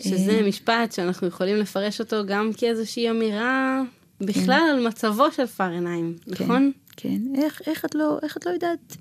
שזה 0.00 0.32
אה, 0.32 0.48
משפט 0.48 0.92
שאנחנו 0.92 1.26
יכולים 1.26 1.56
לפרש 1.56 2.00
אותו 2.00 2.26
גם 2.26 2.50
כאיזושהי 2.56 3.10
אמירה 3.10 3.82
בכלל 4.20 4.44
כן. 4.44 4.74
על 4.74 4.86
מצבו 4.86 5.32
של 5.32 5.46
פארנהיים, 5.46 6.16
כן, 6.24 6.44
נכון? 6.44 6.72
כן, 6.96 7.20
איך, 7.34 7.62
איך, 7.66 7.84
את 7.84 7.94
לא, 7.94 8.18
איך 8.22 8.36
את 8.36 8.46
לא 8.46 8.50
יודעת 8.50 8.96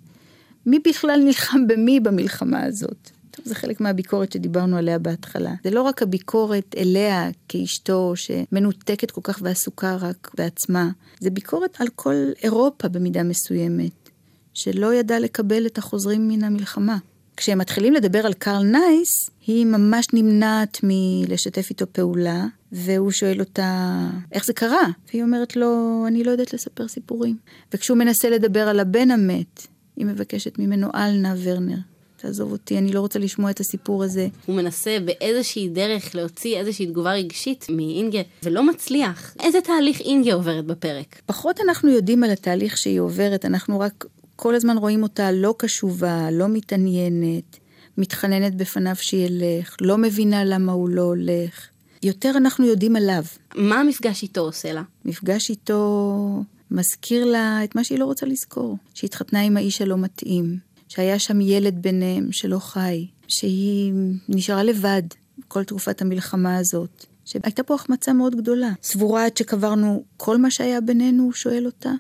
מי 0.66 0.80
בכלל 0.88 1.22
נלחם 1.26 1.68
במי 1.68 2.00
במלחמה 2.00 2.64
הזאת? 2.64 3.10
טוב, 3.32 3.46
זה 3.46 3.56
חלק 3.56 3.82
מהביקורת 3.82 4.32
שדיברנו 4.32 4.78
עליה 4.78 5.00
בהתחלה. 5.00 5.54
זה 5.64 5.72
לא 5.72 5.82
רק 5.82 6.02
הביקורת 6.02 6.76
אליה 6.78 7.30
כאשתו 7.48 8.14
שמנותקת 8.16 9.12
כל 9.12 9.22
כך 9.24 9.40
ועסוקה 9.42 9.96
רק 9.96 10.32
בעצמה, 10.38 10.90
זה 11.20 11.30
ביקורת 11.30 11.82
על 11.82 11.88
כל 11.96 12.16
אירופה 12.44 12.88
במידה 12.88 13.24
מסוימת, 13.24 14.10
שלא 14.54 14.94
ידעה 14.94 15.20
לקבל 15.20 15.66
את 15.66 15.78
החוזרים 15.78 16.28
מן 16.28 16.44
המלחמה. 16.44 16.98
כשהם 17.38 17.58
מתחילים 17.58 17.94
לדבר 17.94 18.26
על 18.26 18.34
קרל 18.34 18.64
נייס, 18.64 19.30
היא 19.48 19.66
ממש 19.66 20.08
נמנעת 20.14 20.80
מלשתף 20.84 21.70
איתו 21.70 21.86
פעולה, 21.92 22.46
והוא 22.72 23.12
שואל 23.12 23.40
אותה, 23.40 24.00
איך 24.32 24.46
זה 24.46 24.54
קרה? 24.54 24.88
והיא 25.10 25.24
אומרת 25.24 25.56
לו, 25.56 26.04
אני 26.08 26.24
לא 26.24 26.32
יודעת 26.32 26.54
לספר 26.54 26.88
סיפורים. 26.88 27.38
וכשהוא 27.74 27.98
מנסה 27.98 28.30
לדבר 28.30 28.68
על 28.68 28.80
הבן 28.80 29.12
המת, 29.12 29.68
היא 29.96 30.06
מבקשת 30.06 30.60
ממנו, 30.60 30.88
אל 30.96 31.12
נא 31.12 31.34
ורנר, 31.44 31.78
תעזוב 32.18 32.52
אותי, 32.52 32.78
אני 32.78 32.94
לא 32.94 33.00
רוצה 33.00 33.20
לשמוע 33.20 33.52
את 33.52 33.60
הסיפור 33.60 34.04
הזה. 34.04 34.28
הוא 34.46 34.56
מנסה 34.56 34.98
באיזושהי 35.06 35.70
דרך 35.70 36.16
להוציא 36.16 36.58
איזושהי 36.58 36.86
תגובה 36.86 37.14
רגשית 37.14 37.66
מאינגה, 37.70 38.22
ולא 38.44 38.68
מצליח. 38.68 39.36
איזה 39.44 39.62
תהליך 39.62 40.02
אינגה 40.02 40.34
עוברת 40.34 40.66
בפרק? 40.66 41.22
פחות 41.26 41.60
אנחנו 41.62 41.90
יודעים 41.90 42.24
על 42.24 42.32
התהליך 42.32 42.78
שהיא 42.78 43.00
עוברת, 43.00 43.46
אנחנו 43.46 43.80
רק 43.80 44.06
כל 44.36 44.56
הזמן 44.56 44.78
רואים 44.78 45.04
אותה 45.04 45.32
לא 45.32 45.56
קשובה, 45.58 46.32
לא 46.32 46.48
מתעניינת, 46.48 47.60
מתחננת 47.98 48.56
בפניו 48.56 48.96
שילך, 48.96 49.76
לא 49.82 49.98
מבינה 49.98 50.46
למה 50.46 50.72
הוא 50.72 50.90
לא 50.90 51.02
הולך. 51.02 51.68
יותר 52.04 52.32
אנחנו 52.38 52.66
יודעים 52.66 52.96
עליו. 52.96 53.24
מה 53.56 53.80
המפגש 53.80 54.24
איתו 54.24 54.42
עושה 54.42 54.74
לה? 54.74 54.84
מפגש 55.06 55.50
איתו 55.50 56.44
מזכיר 56.72 57.26
לה 57.26 57.64
את 57.64 57.76
מה 57.76 57.84
שהיא 57.84 58.00
לא 58.00 58.06
רוצה 58.06 58.26
לזכור. 58.26 58.78
שהתחתנה 58.94 59.42
עם 59.42 59.58
האיש 59.58 59.82
הלא 59.82 59.98
מתאים, 59.98 60.58
שהיה 60.88 61.20
שם 61.20 61.42
ילד 61.42 61.82
ביניהם 61.82 62.32
שלא 62.32 62.60
חי, 62.60 63.08
שהיא 63.28 63.94
נשארה 64.30 64.64
לבד 64.64 65.04
כל 65.48 65.64
תקופת 65.64 66.02
המלחמה 66.02 66.58
הזאת, 66.58 67.06
שהייתה 67.26 67.64
פה 67.64 67.76
החמצה 67.76 68.14
מאוד 68.14 68.36
גדולה. 68.36 68.72
סבורה 68.84 69.26
עד 69.26 69.38
שקברנו 69.38 70.04
כל 70.18 70.38
מה 70.38 70.52
שהיה 70.52 70.82
בינינו, 70.82 71.24
הוא 71.24 71.34
שואל 71.34 71.66
אותה, 71.66 71.92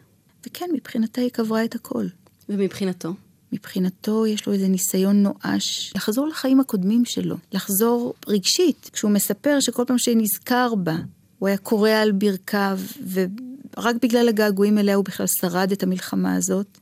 וכן, 0.47 0.69
מבחינתה 0.73 1.21
היא 1.21 1.29
קברה 1.29 1.65
את 1.65 1.75
הכל. 1.75 2.05
ומבחינתו? 2.49 3.13
מבחינתו 3.51 4.27
יש 4.27 4.47
לו 4.47 4.53
איזה 4.53 4.67
ניסיון 4.67 5.23
נואש 5.23 5.93
לחזור 5.95 6.27
לחיים 6.27 6.59
הקודמים 6.59 7.05
שלו, 7.05 7.35
לחזור 7.51 8.13
רגשית. 8.27 8.89
כשהוא 8.93 9.11
מספר 9.11 9.59
שכל 9.59 9.83
פעם 9.87 9.97
שנזכר 9.97 10.75
בה, 10.75 10.95
הוא 11.39 11.47
היה 11.47 11.57
קורע 11.57 11.99
על 11.99 12.11
ברכיו, 12.11 12.79
ורק 13.11 13.95
בגלל 14.01 14.29
הגעגועים 14.29 14.77
אליה 14.77 14.95
הוא 14.95 15.05
בכלל 15.05 15.25
שרד 15.27 15.71
את 15.71 15.83
המלחמה 15.83 16.35
הזאת, 16.35 16.77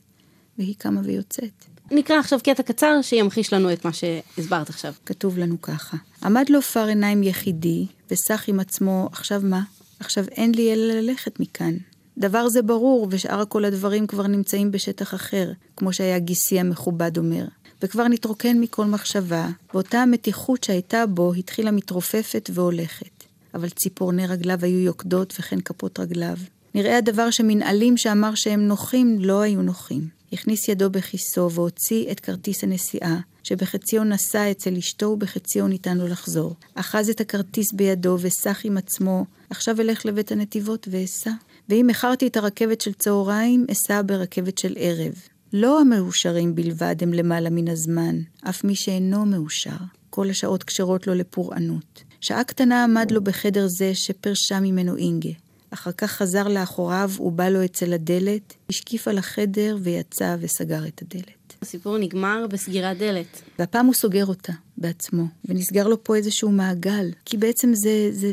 והיא 0.58 0.74
קמה 0.78 1.00
ויוצאת. 1.04 1.64
נקרא 1.90 2.18
עכשיו 2.18 2.38
קטע 2.44 2.62
קצר 2.62 3.02
שימחיש 3.02 3.52
לנו 3.52 3.72
את 3.72 3.84
מה 3.84 3.92
שהסברת 3.92 4.68
עכשיו. 4.68 4.92
כתוב 5.06 5.38
לנו 5.38 5.62
ככה: 5.62 5.96
עמד 6.22 6.48
לו 6.48 6.62
פר 6.62 6.86
עיניים 6.86 7.22
יחידי, 7.22 7.86
וסח 8.10 8.44
עם 8.48 8.60
עצמו, 8.60 9.08
עכשיו 9.12 9.40
מה? 9.44 9.62
עכשיו 10.00 10.24
אין 10.30 10.54
לי 10.54 10.72
אלא 10.72 10.94
ללכת 10.94 11.40
מכאן. 11.40 11.76
דבר 12.18 12.48
זה 12.48 12.62
ברור, 12.62 13.08
ושאר 13.10 13.44
כל 13.48 13.64
הדברים 13.64 14.06
כבר 14.06 14.26
נמצאים 14.26 14.70
בשטח 14.70 15.14
אחר, 15.14 15.52
כמו 15.76 15.92
שהיה 15.92 16.18
גיסי 16.18 16.60
המכובד 16.60 17.18
אומר. 17.18 17.44
וכבר 17.82 18.08
נתרוקן 18.08 18.60
מכל 18.60 18.84
מחשבה, 18.84 19.48
ואותה 19.74 19.98
המתיחות 19.98 20.64
שהייתה 20.64 21.06
בו 21.06 21.34
התחילה 21.34 21.70
מתרופפת 21.70 22.50
והולכת. 22.54 23.24
אבל 23.54 23.68
ציפורני 23.68 24.26
רגליו 24.26 24.58
היו 24.62 24.78
יוקדות 24.78 25.34
וכן 25.38 25.60
כפות 25.60 26.00
רגליו. 26.00 26.36
נראה 26.74 26.98
הדבר 26.98 27.30
שמנהלים 27.30 27.96
שאמר 27.96 28.34
שהם 28.34 28.60
נוחים, 28.68 29.16
לא 29.20 29.40
היו 29.40 29.62
נוחים. 29.62 30.08
הכניס 30.32 30.68
ידו 30.68 30.90
בכיסו 30.90 31.50
והוציא 31.50 32.10
את 32.10 32.20
כרטיס 32.20 32.64
הנסיעה, 32.64 33.20
שבחציו 33.42 34.04
נסע 34.04 34.50
אצל 34.50 34.76
אשתו 34.76 35.06
ובחציו 35.06 35.68
ניתן 35.68 35.98
לו 35.98 36.08
לחזור. 36.08 36.54
אחז 36.74 37.08
את 37.08 37.20
הכרטיס 37.20 37.72
בידו 37.72 38.18
וסח 38.20 38.60
עם 38.64 38.76
עצמו, 38.76 39.24
עכשיו 39.50 39.80
אלך 39.80 40.06
לבית 40.06 40.32
הנתיבות 40.32 40.88
ואסע. 40.90 41.30
ואם 41.68 41.88
איחרתי 41.88 42.26
את 42.26 42.36
הרכבת 42.36 42.80
של 42.80 42.92
צהריים, 42.92 43.66
אסע 43.72 44.02
ברכבת 44.06 44.58
של 44.58 44.74
ערב. 44.76 45.12
לא 45.52 45.80
המאושרים 45.80 46.54
בלבד 46.54 46.96
הם 47.00 47.12
למעלה 47.12 47.50
מן 47.50 47.68
הזמן, 47.68 48.16
אף 48.48 48.64
מי 48.64 48.74
שאינו 48.74 49.26
מאושר. 49.26 49.76
כל 50.10 50.30
השעות 50.30 50.62
כשרות 50.62 51.06
לו 51.06 51.14
לפורענות. 51.14 52.04
שעה 52.20 52.44
קטנה 52.44 52.84
עמד 52.84 53.10
לו 53.10 53.24
בחדר 53.24 53.66
זה 53.68 53.94
שפרשה 53.94 54.60
ממנו 54.60 54.96
אינגה. 54.96 55.30
אחר 55.70 55.92
כך 55.92 56.12
חזר 56.12 56.48
לאחוריו 56.48 57.10
ובא 57.20 57.48
לו 57.48 57.64
אצל 57.64 57.92
הדלת, 57.92 58.54
השקיף 58.70 59.08
על 59.08 59.18
החדר 59.18 59.76
ויצא 59.82 60.36
וסגר 60.40 60.86
את 60.86 61.02
הדלת. 61.02 61.54
הסיפור 61.62 61.98
נגמר 61.98 62.46
בסגירת 62.50 62.98
דלת. 62.98 63.42
והפעם 63.58 63.86
הוא 63.86 63.94
סוגר 63.94 64.26
אותה 64.26 64.52
בעצמו, 64.78 65.24
ונסגר 65.44 65.88
לו 65.88 66.04
פה 66.04 66.16
איזשהו 66.16 66.50
מעגל, 66.50 67.10
כי 67.24 67.36
בעצם 67.36 67.74
זה, 67.74 68.08
זה 68.12 68.32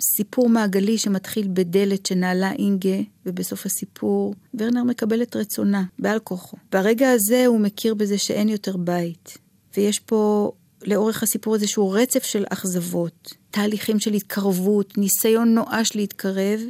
סיפור 0.00 0.48
מעגלי 0.48 0.98
שמתחיל 0.98 1.48
בדלת 1.52 2.06
שנעלה 2.06 2.52
אינגה, 2.52 2.96
ובסוף 3.26 3.66
הסיפור 3.66 4.34
ורנר 4.54 4.82
מקבל 4.82 5.22
את 5.22 5.36
רצונה, 5.36 5.84
בעל 5.98 6.18
כוחו. 6.18 6.56
ברגע 6.72 7.10
הזה 7.10 7.46
הוא 7.46 7.60
מכיר 7.60 7.94
בזה 7.94 8.18
שאין 8.18 8.48
יותר 8.48 8.76
בית. 8.76 9.38
ויש 9.76 9.98
פה 9.98 10.52
לאורך 10.84 11.22
הסיפור 11.22 11.54
איזשהו 11.54 11.90
רצף 11.90 12.22
של 12.22 12.44
אכזבות, 12.48 13.34
תהליכים 13.50 13.98
של 13.98 14.12
התקרבות, 14.12 14.98
ניסיון 14.98 15.54
נואש 15.54 15.96
להתקרב, 15.96 16.60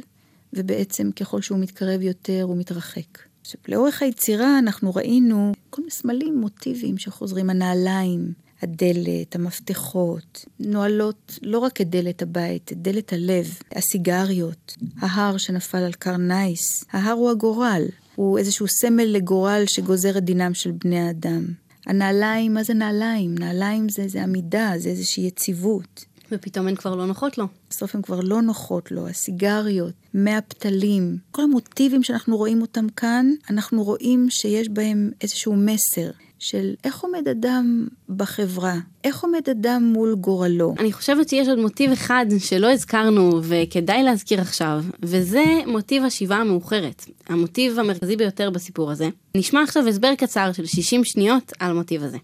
ובעצם 0.53 1.11
ככל 1.11 1.41
שהוא 1.41 1.59
מתקרב 1.59 2.01
יותר 2.01 2.43
הוא 2.43 2.57
מתרחק. 2.57 3.17
עכשיו, 3.41 3.61
לאורך 3.67 4.01
היצירה 4.01 4.59
אנחנו 4.59 4.95
ראינו 4.95 5.53
כל 5.69 5.81
מיני 5.81 5.91
סמלים, 5.91 6.37
מוטיבים 6.37 6.97
שחוזרים, 6.97 7.49
הנעליים, 7.49 8.33
הדלת, 8.61 9.35
המפתחות, 9.35 10.45
נועלות 10.59 11.39
לא 11.41 11.59
רק 11.59 11.81
את 11.81 11.89
דלת 11.89 12.21
הבית, 12.21 12.71
את 12.71 12.81
דלת 12.81 13.13
הלב, 13.13 13.59
הסיגריות, 13.75 14.77
ההר 14.99 15.37
שנפל 15.37 15.77
על 15.77 15.93
קרל 15.93 16.27
נייס. 16.27 16.85
ההר 16.91 17.13
הוא 17.13 17.31
הגורל, 17.31 17.85
הוא 18.15 18.37
איזשהו 18.37 18.67
סמל 18.67 19.03
לגורל 19.03 19.63
שגוזר 19.67 20.17
את 20.17 20.23
דינם 20.23 20.53
של 20.53 20.71
בני 20.71 20.99
האדם. 20.99 21.45
הנעליים, 21.85 22.53
מה 22.53 22.63
זה 22.63 22.73
נעליים? 22.73 23.37
נעליים 23.37 23.89
זה, 23.89 24.07
זה 24.07 24.23
עמידה, 24.23 24.71
זה 24.77 24.89
איזושהי 24.89 25.27
יציבות. 25.27 26.05
ופתאום 26.31 26.67
הן 26.67 26.75
כבר 26.75 26.95
לא 26.95 27.05
נוחות 27.05 27.37
לו. 27.37 27.47
בסוף 27.69 27.95
הן 27.95 28.01
כבר 28.01 28.19
לא 28.19 28.41
נוחות 28.41 28.91
לו, 28.91 29.07
הסיגריות, 29.07 29.93
מהפתלים, 30.13 31.17
כל 31.31 31.43
המוטיבים 31.43 32.03
שאנחנו 32.03 32.37
רואים 32.37 32.61
אותם 32.61 32.89
כאן, 32.89 33.33
אנחנו 33.49 33.83
רואים 33.83 34.27
שיש 34.29 34.69
בהם 34.69 35.11
איזשהו 35.21 35.55
מסר. 35.55 36.11
של 36.39 36.73
איך 36.83 36.99
עומד 36.99 37.27
אדם 37.27 37.87
בחברה, 38.09 38.75
איך 39.03 39.23
עומד 39.23 39.49
אדם 39.51 39.83
מול 39.93 40.15
גורלו. 40.15 40.73
אני 40.79 40.93
חושבת 40.93 41.29
שיש 41.29 41.47
עוד 41.47 41.59
מוטיב 41.59 41.91
אחד 41.91 42.25
שלא 42.39 42.71
הזכרנו 42.71 43.39
וכדאי 43.43 44.03
להזכיר 44.03 44.41
עכשיו, 44.41 44.83
וזה 45.01 45.43
מוטיב 45.67 46.03
השיבה 46.03 46.35
המאוחרת, 46.35 47.05
המוטיב 47.27 47.79
המרכזי 47.79 48.15
ביותר 48.15 48.49
בסיפור 48.49 48.91
הזה. 48.91 49.09
נשמע 49.35 49.63
עכשיו 49.63 49.87
הסבר 49.87 50.15
קצר 50.15 50.51
של 50.51 50.65
60 50.65 51.03
שניות 51.03 51.53
על 51.59 51.71
המוטיב 51.71 52.03
הזה. 52.03 52.17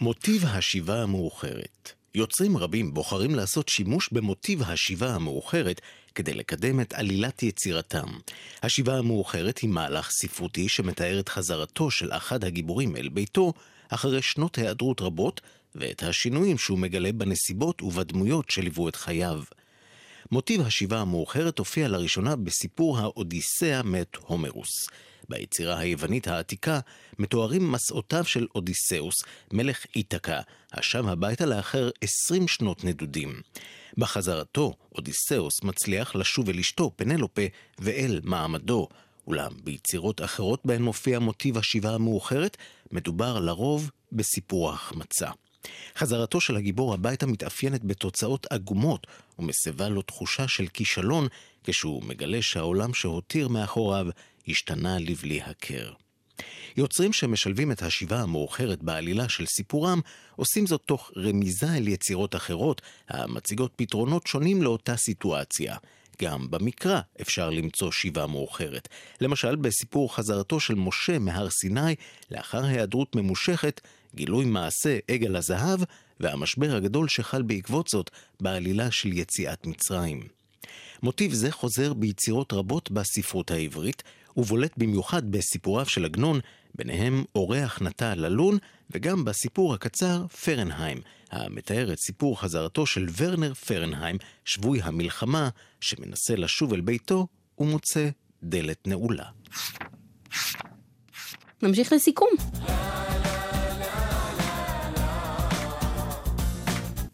מוטיב 0.00 0.44
השיבה 0.44 1.02
המאוחרת 1.02 1.92
יוצרים 2.14 2.56
רבים 2.56 2.94
בוחרים 2.94 3.34
לעשות 3.34 3.68
שימוש 3.68 4.08
במוטיב 4.12 4.62
השיבה 4.62 5.14
המאוחרת 5.14 5.80
כדי 6.14 6.34
לקדם 6.34 6.80
את 6.80 6.94
עלילת 6.94 7.42
יצירתם. 7.42 8.06
השיבה 8.62 8.98
המאוחרת 8.98 9.58
היא 9.58 9.70
מהלך 9.70 10.10
ספרותי 10.10 10.68
שמתאר 10.68 11.20
את 11.20 11.28
חזרתו 11.28 11.90
של 11.90 12.12
אחד 12.12 12.44
הגיבורים 12.44 12.96
אל 12.96 13.08
ביתו 13.08 13.52
אחרי 13.88 14.22
שנות 14.22 14.58
היעדרות 14.58 15.00
רבות 15.00 15.40
ואת 15.74 16.02
השינויים 16.02 16.58
שהוא 16.58 16.78
מגלה 16.78 17.12
בנסיבות 17.12 17.82
ובדמויות 17.82 18.50
שליוו 18.50 18.88
את 18.88 18.96
חייו. 18.96 19.42
מוטיב 20.32 20.60
השיבה 20.60 21.00
המאוחרת 21.00 21.58
הופיע 21.58 21.88
לראשונה 21.88 22.36
בסיפור 22.36 22.98
האודיסאה 22.98 23.82
מת 23.82 24.16
הומרוס. 24.16 24.88
ביצירה 25.28 25.78
היוונית 25.78 26.28
העתיקה 26.28 26.80
מתוארים 27.18 27.72
מסעותיו 27.72 28.24
של 28.24 28.46
אודיסאוס, 28.54 29.14
מלך 29.52 29.86
איתקה, 29.96 30.40
השב 30.72 31.08
הביתה 31.08 31.46
לאחר 31.46 31.90
עשרים 32.00 32.48
שנות 32.48 32.84
נדודים. 32.84 33.40
בחזרתו, 33.98 34.74
אודיסאוס 34.94 35.62
מצליח 35.62 36.16
לשוב 36.16 36.48
אל 36.48 36.58
אשתו, 36.58 36.90
פנלופה, 36.96 37.42
ואל 37.78 38.20
מעמדו. 38.24 38.88
אולם 39.26 39.52
ביצירות 39.64 40.22
אחרות 40.22 40.60
בהן 40.64 40.82
מופיע 40.82 41.18
מוטיב 41.18 41.58
השיבה 41.58 41.94
המאוחרת, 41.94 42.56
מדובר 42.92 43.40
לרוב 43.40 43.90
בסיפור 44.12 44.70
ההחמצה. 44.70 45.30
חזרתו 45.96 46.40
של 46.40 46.56
הגיבור 46.56 46.94
הביתה 46.94 47.26
מתאפיינת 47.26 47.84
בתוצאות 47.84 48.46
עגומות 48.50 49.06
ומסבה 49.38 49.88
לו 49.88 50.02
תחושה 50.02 50.48
של 50.48 50.66
כישלון 50.66 51.28
כשהוא 51.64 52.02
מגלה 52.04 52.42
שהעולם 52.42 52.94
שהותיר 52.94 53.48
מאחוריו 53.48 54.06
השתנה 54.48 54.98
לבלי 54.98 55.42
הכר. 55.42 55.92
יוצרים 56.76 57.12
שמשלבים 57.12 57.72
את 57.72 57.82
השיבה 57.82 58.20
המאוחרת 58.22 58.82
בעלילה 58.82 59.28
של 59.28 59.46
סיפורם, 59.46 60.00
עושים 60.36 60.66
זאת 60.66 60.82
תוך 60.86 61.10
רמיזה 61.16 61.72
אל 61.76 61.88
יצירות 61.88 62.36
אחרות, 62.36 62.82
המציגות 63.08 63.72
פתרונות 63.76 64.26
שונים 64.26 64.62
לאותה 64.62 64.96
סיטואציה. 64.96 65.76
גם 66.22 66.50
במקרא 66.50 67.00
אפשר 67.20 67.50
למצוא 67.50 67.92
שיבה 67.92 68.26
מאוחרת. 68.26 68.88
למשל, 69.20 69.56
בסיפור 69.56 70.14
חזרתו 70.14 70.60
של 70.60 70.74
משה 70.74 71.18
מהר 71.18 71.50
סיני, 71.50 71.94
לאחר 72.30 72.64
היעדרות 72.64 73.16
ממושכת, 73.16 73.80
גילוי 74.14 74.44
מעשה 74.44 74.98
עגל 75.08 75.36
הזהב, 75.36 75.80
והמשבר 76.20 76.76
הגדול 76.76 77.08
שחל 77.08 77.42
בעקבות 77.42 77.88
זאת 77.88 78.10
בעלילה 78.40 78.90
של 78.90 79.12
יציאת 79.12 79.66
מצרים. 79.66 80.22
מוטיב 81.02 81.32
זה 81.32 81.52
חוזר 81.52 81.92
ביצירות 81.92 82.52
רבות 82.52 82.90
בספרות 82.90 83.50
העברית, 83.50 84.02
ובולט 84.36 84.72
במיוחד 84.76 85.30
בסיפוריו 85.30 85.86
של 85.86 86.04
עגנון, 86.04 86.40
ביניהם 86.74 87.24
אורח 87.34 87.82
נטע 87.82 88.14
ללון, 88.14 88.58
וגם 88.90 89.24
בסיפור 89.24 89.74
הקצר 89.74 90.26
פרנהיים, 90.44 91.00
המתאר 91.30 91.92
את 91.92 91.98
סיפור 91.98 92.40
חזרתו 92.40 92.86
של 92.86 93.06
ורנר 93.16 93.54
פרנהיים, 93.54 94.16
שבוי 94.44 94.82
המלחמה, 94.82 95.48
שמנסה 95.80 96.36
לשוב 96.36 96.74
אל 96.74 96.80
ביתו 96.80 97.26
ומוצא 97.58 98.08
דלת 98.42 98.86
נעולה. 98.86 99.26
נמשיך 101.62 101.92
לסיכום. 101.92 102.30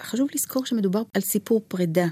חשוב 0.06 0.28
לזכור 0.34 0.66
שמדובר 0.66 1.02
על 1.14 1.22
סיפור 1.22 1.60
פרידה, 1.68 2.07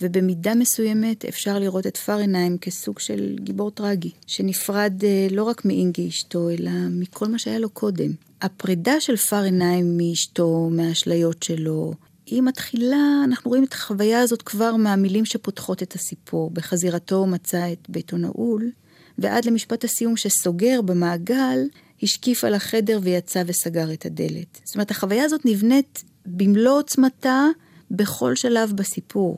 ובמידה 0.00 0.54
מסוימת 0.54 1.24
אפשר 1.24 1.58
לראות 1.58 1.86
את 1.86 1.96
פרנהיים 1.96 2.58
כסוג 2.58 2.98
של 2.98 3.36
גיבור 3.40 3.70
טרגי, 3.70 4.10
שנפרד 4.26 5.04
אה, 5.04 5.26
לא 5.30 5.42
רק 5.42 5.64
מאינגי 5.64 6.08
אשתו, 6.08 6.50
אלא 6.50 6.70
מכל 6.90 7.28
מה 7.28 7.38
שהיה 7.38 7.58
לו 7.58 7.70
קודם. 7.70 8.10
הפרידה 8.42 9.00
של 9.00 9.16
פרנהיים 9.16 9.96
מאשתו, 9.96 10.68
מהאשליות 10.72 11.42
שלו, 11.42 11.94
היא 12.26 12.42
מתחילה, 12.42 13.22
אנחנו 13.24 13.48
רואים 13.48 13.64
את 13.64 13.72
החוויה 13.72 14.20
הזאת 14.20 14.42
כבר 14.42 14.76
מהמילים 14.76 15.24
שפותחות 15.24 15.82
את 15.82 15.94
הסיפור. 15.94 16.50
בחזירתו 16.50 17.16
הוא 17.16 17.28
מצא 17.28 17.72
את 17.72 17.86
ביתו 17.88 18.16
נעול, 18.16 18.70
ועד 19.18 19.44
למשפט 19.44 19.84
הסיום 19.84 20.16
שסוגר 20.16 20.82
במעגל, 20.82 21.58
השקיף 22.04 22.44
על 22.44 22.54
החדר 22.54 22.98
ויצא 23.02 23.42
וסגר 23.46 23.92
את 23.92 24.06
הדלת. 24.06 24.60
זאת 24.64 24.74
אומרת, 24.74 24.90
החוויה 24.90 25.24
הזאת 25.24 25.40
נבנית 25.44 26.04
במלוא 26.26 26.78
עוצמתה 26.78 27.46
בכל 27.90 28.34
שלב 28.34 28.72
בסיפור. 28.72 29.36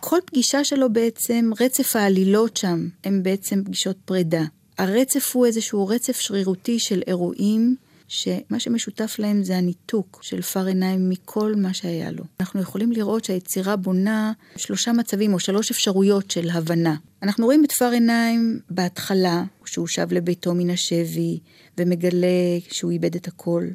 כל 0.00 0.18
פגישה 0.26 0.64
שלו 0.64 0.92
בעצם, 0.92 1.50
רצף 1.60 1.96
העלילות 1.96 2.56
שם, 2.56 2.88
הם 3.04 3.22
בעצם 3.22 3.64
פגישות 3.64 3.96
פרידה. 4.04 4.42
הרצף 4.78 5.36
הוא 5.36 5.46
איזשהו 5.46 5.86
רצף 5.86 6.20
שרירותי 6.20 6.78
של 6.78 7.02
אירועים, 7.06 7.76
שמה 8.08 8.58
שמשותף 8.58 9.16
להם 9.18 9.44
זה 9.44 9.56
הניתוק 9.56 10.20
של 10.22 10.42
פרנהיים 10.42 11.10
מכל 11.10 11.54
מה 11.56 11.74
שהיה 11.74 12.10
לו. 12.10 12.24
אנחנו 12.40 12.60
יכולים 12.60 12.92
לראות 12.92 13.24
שהיצירה 13.24 13.76
בונה 13.76 14.32
שלושה 14.56 14.92
מצבים 14.92 15.34
או 15.34 15.38
שלוש 15.38 15.70
אפשרויות 15.70 16.30
של 16.30 16.50
הבנה. 16.50 16.94
אנחנו 17.22 17.44
רואים 17.44 17.64
את 17.64 17.72
פרנהיים 17.72 18.60
בהתחלה, 18.70 19.44
שהוא 19.64 19.86
שב 19.86 20.12
לביתו 20.12 20.54
מן 20.54 20.70
השבי 20.70 21.38
ומגלה 21.78 22.58
שהוא 22.70 22.90
איבד 22.90 23.14
את 23.14 23.28
הכל. 23.28 23.68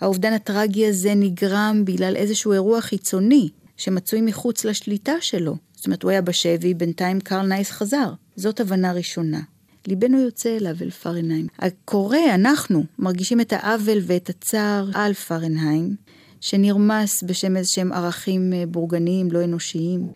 האובדן 0.00 0.32
הטרגי 0.32 0.86
הזה 0.86 1.14
נגרם 1.14 1.82
בגלל 1.84 2.16
איזשהו 2.16 2.52
אירוע 2.52 2.80
חיצוני 2.80 3.48
שמצוי 3.76 4.20
מחוץ 4.20 4.64
לשליטה 4.64 5.12
שלו. 5.20 5.56
זאת 5.74 5.86
אומרת, 5.86 6.02
הוא 6.02 6.10
היה 6.10 6.22
בשבי, 6.22 6.74
בינתיים 6.74 7.20
קרל 7.20 7.46
נייס 7.46 7.70
חזר. 7.70 8.12
זאת 8.36 8.60
הבנה 8.60 8.92
ראשונה. 8.92 9.40
ליבנו 9.88 10.18
יוצא 10.20 10.56
אליו, 10.56 10.76
אל 10.82 10.90
פרנהיים. 10.90 11.46
הקורא, 11.58 12.18
אנחנו, 12.34 12.84
מרגישים 12.98 13.40
את 13.40 13.52
העוול 13.52 13.98
ואת 14.02 14.28
הצער 14.28 14.88
על 14.94 15.14
פרנהיים, 15.14 15.96
שנרמס 16.40 17.22
בשם 17.22 17.56
איזשהם 17.56 17.92
ערכים 17.92 18.52
אה, 18.52 18.64
בורגניים, 18.68 19.30
לא 19.30 19.44
אנושיים. 19.44 20.06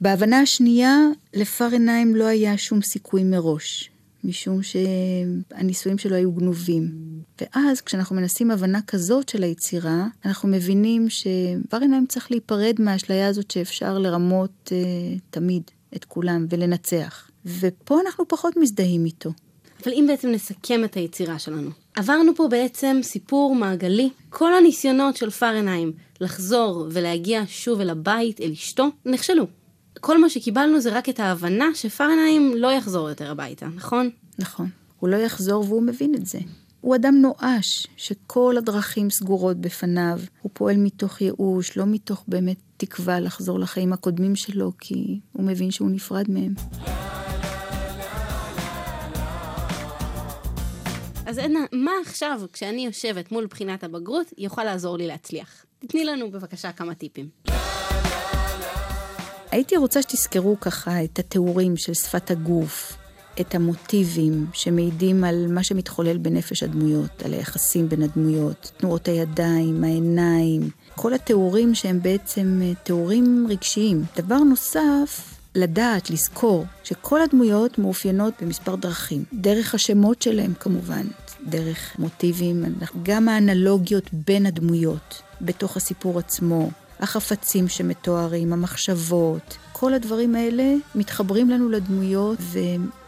בהבנה 0.00 0.40
השנייה, 0.40 0.98
לפרנהיים 1.34 2.16
לא 2.16 2.24
היה 2.24 2.58
שום 2.58 2.82
סיכוי 2.82 3.24
מראש. 3.24 3.90
משום 4.24 4.60
שהניסויים 4.62 5.98
שלו 5.98 6.16
היו 6.16 6.32
גנובים. 6.32 6.90
ואז 7.40 7.80
כשאנחנו 7.80 8.16
מנסים 8.16 8.50
הבנה 8.50 8.80
כזאת 8.86 9.28
של 9.28 9.42
היצירה, 9.42 10.06
אנחנו 10.24 10.48
מבינים 10.48 11.10
שבר 11.10 11.78
עיניים 11.80 12.06
צריך 12.06 12.30
להיפרד 12.30 12.74
מהאשליה 12.78 13.28
הזאת 13.28 13.50
שאפשר 13.50 13.98
לרמות 13.98 14.72
אה, 14.72 14.78
תמיד 15.30 15.62
את 15.96 16.04
כולם 16.04 16.46
ולנצח. 16.50 17.30
ופה 17.60 18.00
אנחנו 18.00 18.28
פחות 18.28 18.56
מזדהים 18.56 19.04
איתו. 19.04 19.30
אבל 19.84 19.92
אם 19.92 20.04
בעצם 20.08 20.28
נסכם 20.28 20.84
את 20.84 20.94
היצירה 20.94 21.38
שלנו, 21.38 21.70
עברנו 21.94 22.34
פה 22.34 22.48
בעצם 22.48 23.00
סיפור 23.02 23.54
מעגלי. 23.54 24.10
כל 24.30 24.54
הניסיונות 24.54 25.16
של 25.16 25.30
פרנהיים 25.30 25.92
לחזור 26.20 26.86
ולהגיע 26.90 27.42
שוב 27.46 27.80
אל 27.80 27.90
הבית, 27.90 28.40
אל 28.40 28.50
אשתו, 28.52 28.88
נכשלו. 29.04 29.46
כל 30.00 30.20
מה 30.20 30.30
שקיבלנו 30.30 30.80
זה 30.80 30.92
רק 30.92 31.08
את 31.08 31.20
ההבנה 31.20 31.66
שפרנהיים 31.74 32.52
לא 32.56 32.72
יחזור 32.72 33.08
יותר 33.08 33.30
הביתה, 33.30 33.66
נכון? 33.66 34.10
נכון. 34.38 34.68
הוא 34.98 35.08
לא 35.08 35.16
יחזור 35.16 35.64
והוא 35.68 35.82
מבין 35.82 36.14
את 36.14 36.26
זה. 36.26 36.38
הוא 36.80 36.96
אדם 36.96 37.14
נואש, 37.14 37.86
שכל 37.96 38.54
הדרכים 38.58 39.10
סגורות 39.10 39.56
בפניו. 39.56 40.20
הוא 40.42 40.50
פועל 40.54 40.76
מתוך 40.76 41.20
ייאוש, 41.20 41.76
לא 41.76 41.86
מתוך 41.86 42.24
באמת 42.28 42.56
תקווה 42.76 43.20
לחזור 43.20 43.58
לחיים 43.58 43.92
הקודמים 43.92 44.36
שלו, 44.36 44.72
כי 44.80 45.20
הוא 45.32 45.44
מבין 45.44 45.70
שהוא 45.70 45.90
נפרד 45.90 46.30
מהם. 46.30 46.54
אז 51.28 51.38
עדנה, 51.38 51.60
מה 51.72 51.90
עכשיו, 52.06 52.40
כשאני 52.52 52.86
יושבת 52.86 53.32
מול 53.32 53.46
בחינת 53.46 53.84
הבגרות, 53.84 54.26
יוכל 54.38 54.64
לעזור 54.64 54.96
לי 54.96 55.06
להצליח? 55.06 55.64
תתני 55.78 56.04
לנו 56.04 56.30
בבקשה 56.30 56.72
כמה 56.72 56.94
טיפים. 56.94 57.28
הייתי 59.50 59.76
רוצה 59.76 60.02
שתזכרו 60.02 60.60
ככה 60.60 61.04
את 61.04 61.18
התיאורים 61.18 61.76
של 61.76 61.94
שפת 61.94 62.30
הגוף, 62.30 62.96
את 63.40 63.54
המוטיבים 63.54 64.46
שמעידים 64.52 65.24
על 65.24 65.46
מה 65.52 65.64
שמתחולל 65.64 66.18
בנפש 66.18 66.62
הדמויות, 66.62 67.22
על 67.22 67.32
היחסים 67.32 67.88
בין 67.88 68.02
הדמויות, 68.02 68.72
תנועות 68.76 69.08
הידיים, 69.08 69.84
העיניים, 69.84 70.70
כל 70.96 71.14
התיאורים 71.14 71.74
שהם 71.74 72.02
בעצם 72.02 72.60
אה, 72.62 72.74
תיאורים 72.74 73.46
רגשיים. 73.48 74.02
דבר 74.16 74.38
נוסף, 74.38 75.37
לדעת, 75.54 76.10
לזכור, 76.10 76.66
שכל 76.84 77.20
הדמויות 77.22 77.78
מאופיינות 77.78 78.34
במספר 78.42 78.74
דרכים. 78.74 79.24
דרך 79.32 79.74
השמות 79.74 80.22
שלהם 80.22 80.54
כמובן, 80.60 81.06
דרך 81.46 81.96
מוטיבים, 81.98 82.64
גם 83.02 83.28
האנלוגיות 83.28 84.04
בין 84.12 84.46
הדמויות 84.46 85.22
בתוך 85.40 85.76
הסיפור 85.76 86.18
עצמו. 86.18 86.70
החפצים 87.00 87.68
שמתוארים, 87.68 88.52
המחשבות, 88.52 89.56
כל 89.72 89.94
הדברים 89.94 90.34
האלה 90.34 90.74
מתחברים 90.94 91.50
לנו 91.50 91.68
לדמויות 91.68 92.38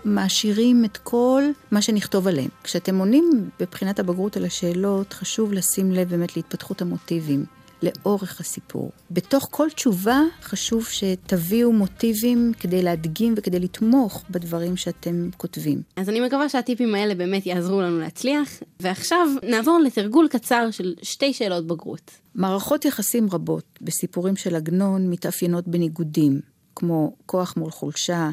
ומעשירים 0.05 0.85
את 0.85 0.97
כל 0.97 1.43
מה 1.71 1.83
שנכתוב 1.83 2.29
עליהם. 2.29 2.49
כשאתם 2.65 2.99
עונים 2.99 3.51
בבחינת 3.61 3.99
הבגרות 3.99 4.37
על 4.37 4.45
השאלות, 4.45 5.13
חשוב 5.13 5.53
לשים 5.53 5.93
לב 5.93 6.09
באמת 6.09 6.37
להתפתחות 6.37 6.83
המוטיבים. 6.83 7.45
לאורך 7.83 8.41
הסיפור. 8.41 8.91
בתוך 9.11 9.49
כל 9.51 9.69
תשובה 9.75 10.21
חשוב 10.43 10.87
שתביאו 10.89 11.73
מוטיבים 11.73 12.53
כדי 12.61 12.83
להדגים 12.83 13.35
וכדי 13.37 13.61
לתמוך 13.61 14.25
בדברים 14.31 14.77
שאתם 14.77 15.31
כותבים. 15.37 15.83
אז 15.97 16.09
אני 16.09 16.21
מקווה 16.21 16.49
שהטיפים 16.49 16.95
האלה 16.95 17.15
באמת 17.15 17.47
יעזרו 17.47 17.81
לנו 17.81 17.99
להצליח. 17.99 18.49
ועכשיו 18.81 19.29
נעבור 19.43 19.79
לתרגול 19.79 20.29
קצר 20.31 20.71
של 20.71 20.95
שתי 21.03 21.33
שאלות 21.33 21.67
בגרות. 21.67 22.11
מערכות 22.35 22.85
יחסים 22.85 23.29
רבות 23.33 23.79
בסיפורים 23.81 24.37
של 24.37 24.57
עגנון 24.57 25.11
מתאפיינות 25.11 25.69
בניגודים, 25.69 26.41
כמו 26.77 27.17
כוח 27.27 27.55
מול 27.57 27.71
חולשה, 27.71 28.31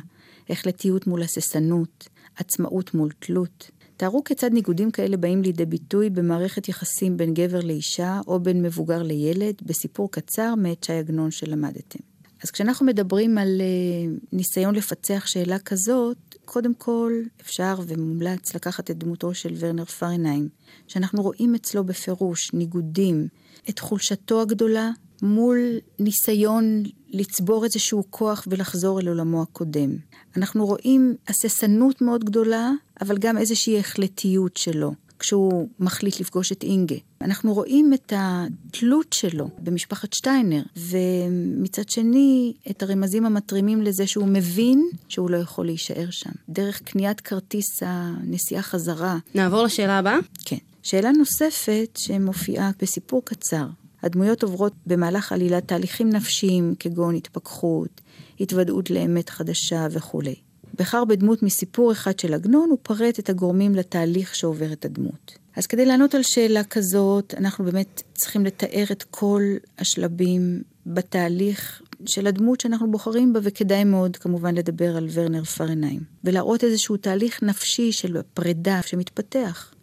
החלטיות 0.49 1.07
מול 1.07 1.21
הססנות, 1.21 2.07
עצמאות 2.36 2.93
מול 2.93 3.10
תלות. 3.19 3.71
תארו 3.97 4.23
כיצד 4.23 4.53
ניגודים 4.53 4.91
כאלה 4.91 5.17
באים 5.17 5.41
לידי 5.41 5.65
ביטוי 5.65 6.10
במערכת 6.10 6.69
יחסים 6.69 7.17
בין 7.17 7.33
גבר 7.33 7.60
לאישה 7.60 8.19
או 8.27 8.39
בין 8.39 8.62
מבוגר 8.62 9.03
לילד, 9.03 9.55
בסיפור 9.65 10.12
קצר 10.12 10.55
מאת 10.55 10.83
שי 10.83 10.93
עגנון 10.93 11.31
שלמדתם. 11.31 11.99
אז 12.43 12.51
כשאנחנו 12.51 12.86
מדברים 12.86 13.38
על 13.38 13.62
uh, 13.62 14.25
ניסיון 14.33 14.75
לפצח 14.75 15.23
שאלה 15.25 15.60
כזאת, 15.60 16.17
קודם 16.45 16.73
כל 16.73 17.13
אפשר 17.41 17.75
ומומלץ 17.88 18.55
לקחת 18.55 18.91
את 18.91 18.97
דמותו 18.97 19.33
של 19.33 19.53
ורנר 19.60 19.86
פרנהיים, 19.86 20.49
שאנחנו 20.88 21.21
רואים 21.21 21.55
אצלו 21.55 21.83
בפירוש 21.83 22.53
ניגודים, 22.53 23.27
את 23.69 23.79
חולשתו 23.79 24.41
הגדולה 24.41 24.91
מול 25.21 25.57
ניסיון 25.99 26.83
לצבור 27.10 27.63
איזשהו 27.65 28.03
כוח 28.10 28.47
ולחזור 28.47 28.99
אל 28.99 29.07
עולמו 29.07 29.41
הקודם. 29.41 29.89
אנחנו 30.38 30.65
רואים 30.65 31.15
הססנות 31.27 32.01
מאוד 32.01 32.23
גדולה, 32.23 32.71
אבל 33.01 33.17
גם 33.17 33.38
איזושהי 33.38 33.79
החלטיות 33.79 34.57
שלו. 34.57 34.93
כשהוא 35.19 35.67
מחליט 35.79 36.19
לפגוש 36.19 36.51
את 36.51 36.63
אינגה. 36.63 36.95
אנחנו 37.21 37.53
רואים 37.53 37.93
את 37.93 38.13
התלות 38.15 39.13
שלו 39.13 39.49
במשפחת 39.60 40.13
שטיינר, 40.13 40.62
ומצד 40.77 41.89
שני, 41.89 42.53
את 42.69 42.83
הרמזים 42.83 43.25
המתרימים 43.25 43.81
לזה 43.81 44.07
שהוא 44.07 44.27
מבין 44.27 44.89
שהוא 45.07 45.29
לא 45.29 45.38
יכול 45.38 45.65
להישאר 45.65 46.10
שם. 46.12 46.29
דרך 46.49 46.81
קניית 46.81 47.21
כרטיס 47.21 47.83
הנסיעה 47.86 48.62
חזרה. 48.62 49.17
נעבור 49.36 49.63
לשאלה 49.63 49.97
הבאה? 49.97 50.17
כן. 50.45 50.57
שאלה 50.83 51.12
נוספת 51.12 51.97
שמופיעה 51.97 52.71
בסיפור 52.81 53.21
קצר. 53.25 53.65
הדמויות 54.03 54.43
עוברות 54.43 54.73
במהלך 54.86 55.31
עלילת 55.31 55.67
תהליכים 55.67 56.10
נפשיים 56.10 56.75
כגון 56.79 57.15
התפכחות, 57.15 58.01
התוודעות 58.39 58.89
לאמת 58.89 59.29
חדשה 59.29 59.88
וכולי. 59.91 60.36
בחר 60.79 61.05
בדמות 61.05 61.43
מסיפור 61.43 61.91
אחד 61.91 62.19
של 62.19 62.33
עגנון, 62.33 62.69
הוא 62.69 62.77
פרט 62.81 63.19
את 63.19 63.29
הגורמים 63.29 63.75
לתהליך 63.75 64.35
שעוברת 64.35 64.85
הדמות. 64.85 65.37
אז 65.55 65.67
כדי 65.67 65.85
לענות 65.85 66.15
על 66.15 66.23
שאלה 66.23 66.63
כזאת, 66.63 67.33
אנחנו 67.37 67.65
באמת 67.65 68.01
צריכים 68.13 68.45
לתאר 68.45 68.83
את 68.91 69.03
כל 69.03 69.41
השלבים 69.77 70.61
בתהליך 70.85 71.81
של 72.05 72.27
הדמות 72.27 72.59
שאנחנו 72.61 72.91
בוחרים 72.91 73.33
בה, 73.33 73.39
וכדאי 73.43 73.83
מאוד 73.83 74.17
כמובן 74.17 74.55
לדבר 74.55 74.97
על 74.97 75.07
ורנר 75.13 75.43
פרנהיים. 75.43 76.01
ולהראות 76.23 76.63
איזשהו 76.63 76.97
תהליך 76.97 77.43
נפשי 77.43 77.91
של 77.91 78.17
פרידה 78.33 78.79
שמתפתח. 78.85 79.73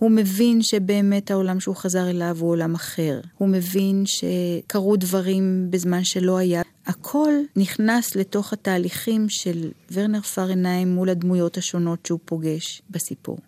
הוא 0.00 0.10
מבין 0.10 0.62
שבאמת 0.62 1.30
העולם 1.30 1.60
שהוא 1.60 1.76
חזר 1.76 2.10
אליו 2.10 2.36
הוא 2.40 2.50
עולם 2.50 2.74
אחר. 2.74 3.20
הוא 3.38 3.48
מבין 3.48 4.04
שקרו 4.06 4.96
דברים 4.96 5.66
בזמן 5.70 6.04
שלא 6.04 6.38
היה. 6.38 6.62
הכל 6.86 7.32
נכנס 7.56 8.16
לתוך 8.16 8.52
התהליכים 8.52 9.28
של 9.28 9.70
ורנר 9.92 10.20
פרנהיים 10.20 10.94
מול 10.94 11.08
הדמויות 11.08 11.58
השונות 11.58 12.06
שהוא 12.06 12.18
פוגש 12.24 12.82
בסיפור. 12.90 13.38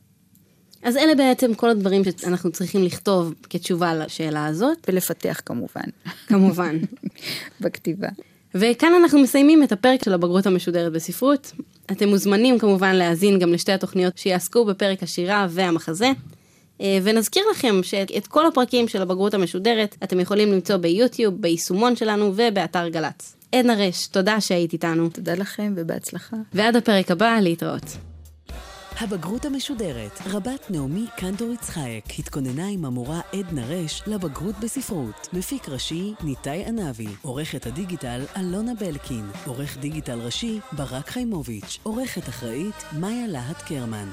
אז 0.83 0.97
אלה 0.97 1.15
בעצם 1.15 1.55
כל 1.55 1.71
הדברים 1.71 2.03
שאנחנו 2.05 2.53
צריכים 2.53 2.85
לכתוב 2.85 3.35
כתשובה 3.51 3.95
לשאלה 3.95 4.47
הזאת. 4.47 4.79
ולפתח 4.89 5.41
כמובן. 5.47 5.89
כמובן. 6.27 6.79
בכתיבה. 7.61 8.09
וכאן 8.55 8.93
אנחנו 9.03 9.19
מסיימים 9.19 9.63
את 9.63 9.73
הפרק 9.73 10.05
של 10.05 10.13
הבגרות 10.13 10.47
המשודרת 10.47 10.93
בספרות. 10.93 11.53
אתם 11.93 12.09
מוזמנים 12.09 12.59
כמובן 12.59 12.97
להאזין 12.97 13.39
גם 13.39 13.53
לשתי 13.53 13.73
התוכניות 13.73 14.19
שיעסקו 14.19 14.65
בפרק 14.65 15.03
השירה 15.03 15.47
והמחזה. 15.51 16.11
אה, 16.83 16.99
ונזכיר 17.03 17.43
לכם 17.51 17.83
שאת 17.83 18.27
כל 18.27 18.47
הפרקים 18.47 18.89
של 18.89 19.03
הבגרות 19.03 19.35
המשודרת 19.35 19.97
אתם 20.05 20.21
יכולים 20.21 20.53
למצוא 20.53 20.77
ביוטיוב, 20.77 21.35
ביישומון 21.35 21.97
שלנו 21.97 22.33
ובאתר 22.37 22.89
גל"צ. 22.89 23.37
עדנה 23.55 23.75
רש, 23.75 24.07
תודה 24.07 24.41
שהיית 24.41 24.73
איתנו. 24.73 25.09
תודה 25.09 25.35
לכם 25.35 25.73
ובהצלחה. 25.77 26.37
ועד 26.53 26.77
הפרק 26.77 27.11
הבא, 27.11 27.39
להתראות. 27.41 27.97
הבגרות 29.01 29.45
המשודרת, 29.45 30.21
רבת 30.27 30.71
נעמי 30.71 31.07
קנטור 31.17 31.53
יצחייק, 31.53 32.05
התכוננה 32.19 32.67
עם 32.69 32.85
המורה 32.85 33.21
עדנה 33.33 33.67
רש 33.67 34.03
לבגרות 34.07 34.55
בספרות. 34.63 35.29
מפיק 35.33 35.69
ראשי, 35.69 36.15
ניתאי 36.25 36.65
ענבי. 36.65 37.07
עורכת 37.23 37.67
הדיגיטל, 37.67 38.21
אלונה 38.37 38.73
בלקין. 38.75 39.25
עורך 39.47 39.79
דיגיטל 39.79 40.19
ראשי, 40.21 40.61
ברק 40.73 41.09
חיימוביץ'. 41.09 41.79
עורכת 41.83 42.29
אחראית, 42.29 42.85
מאיה 43.01 43.27
להט 43.27 43.63
קרמן. 43.63 44.09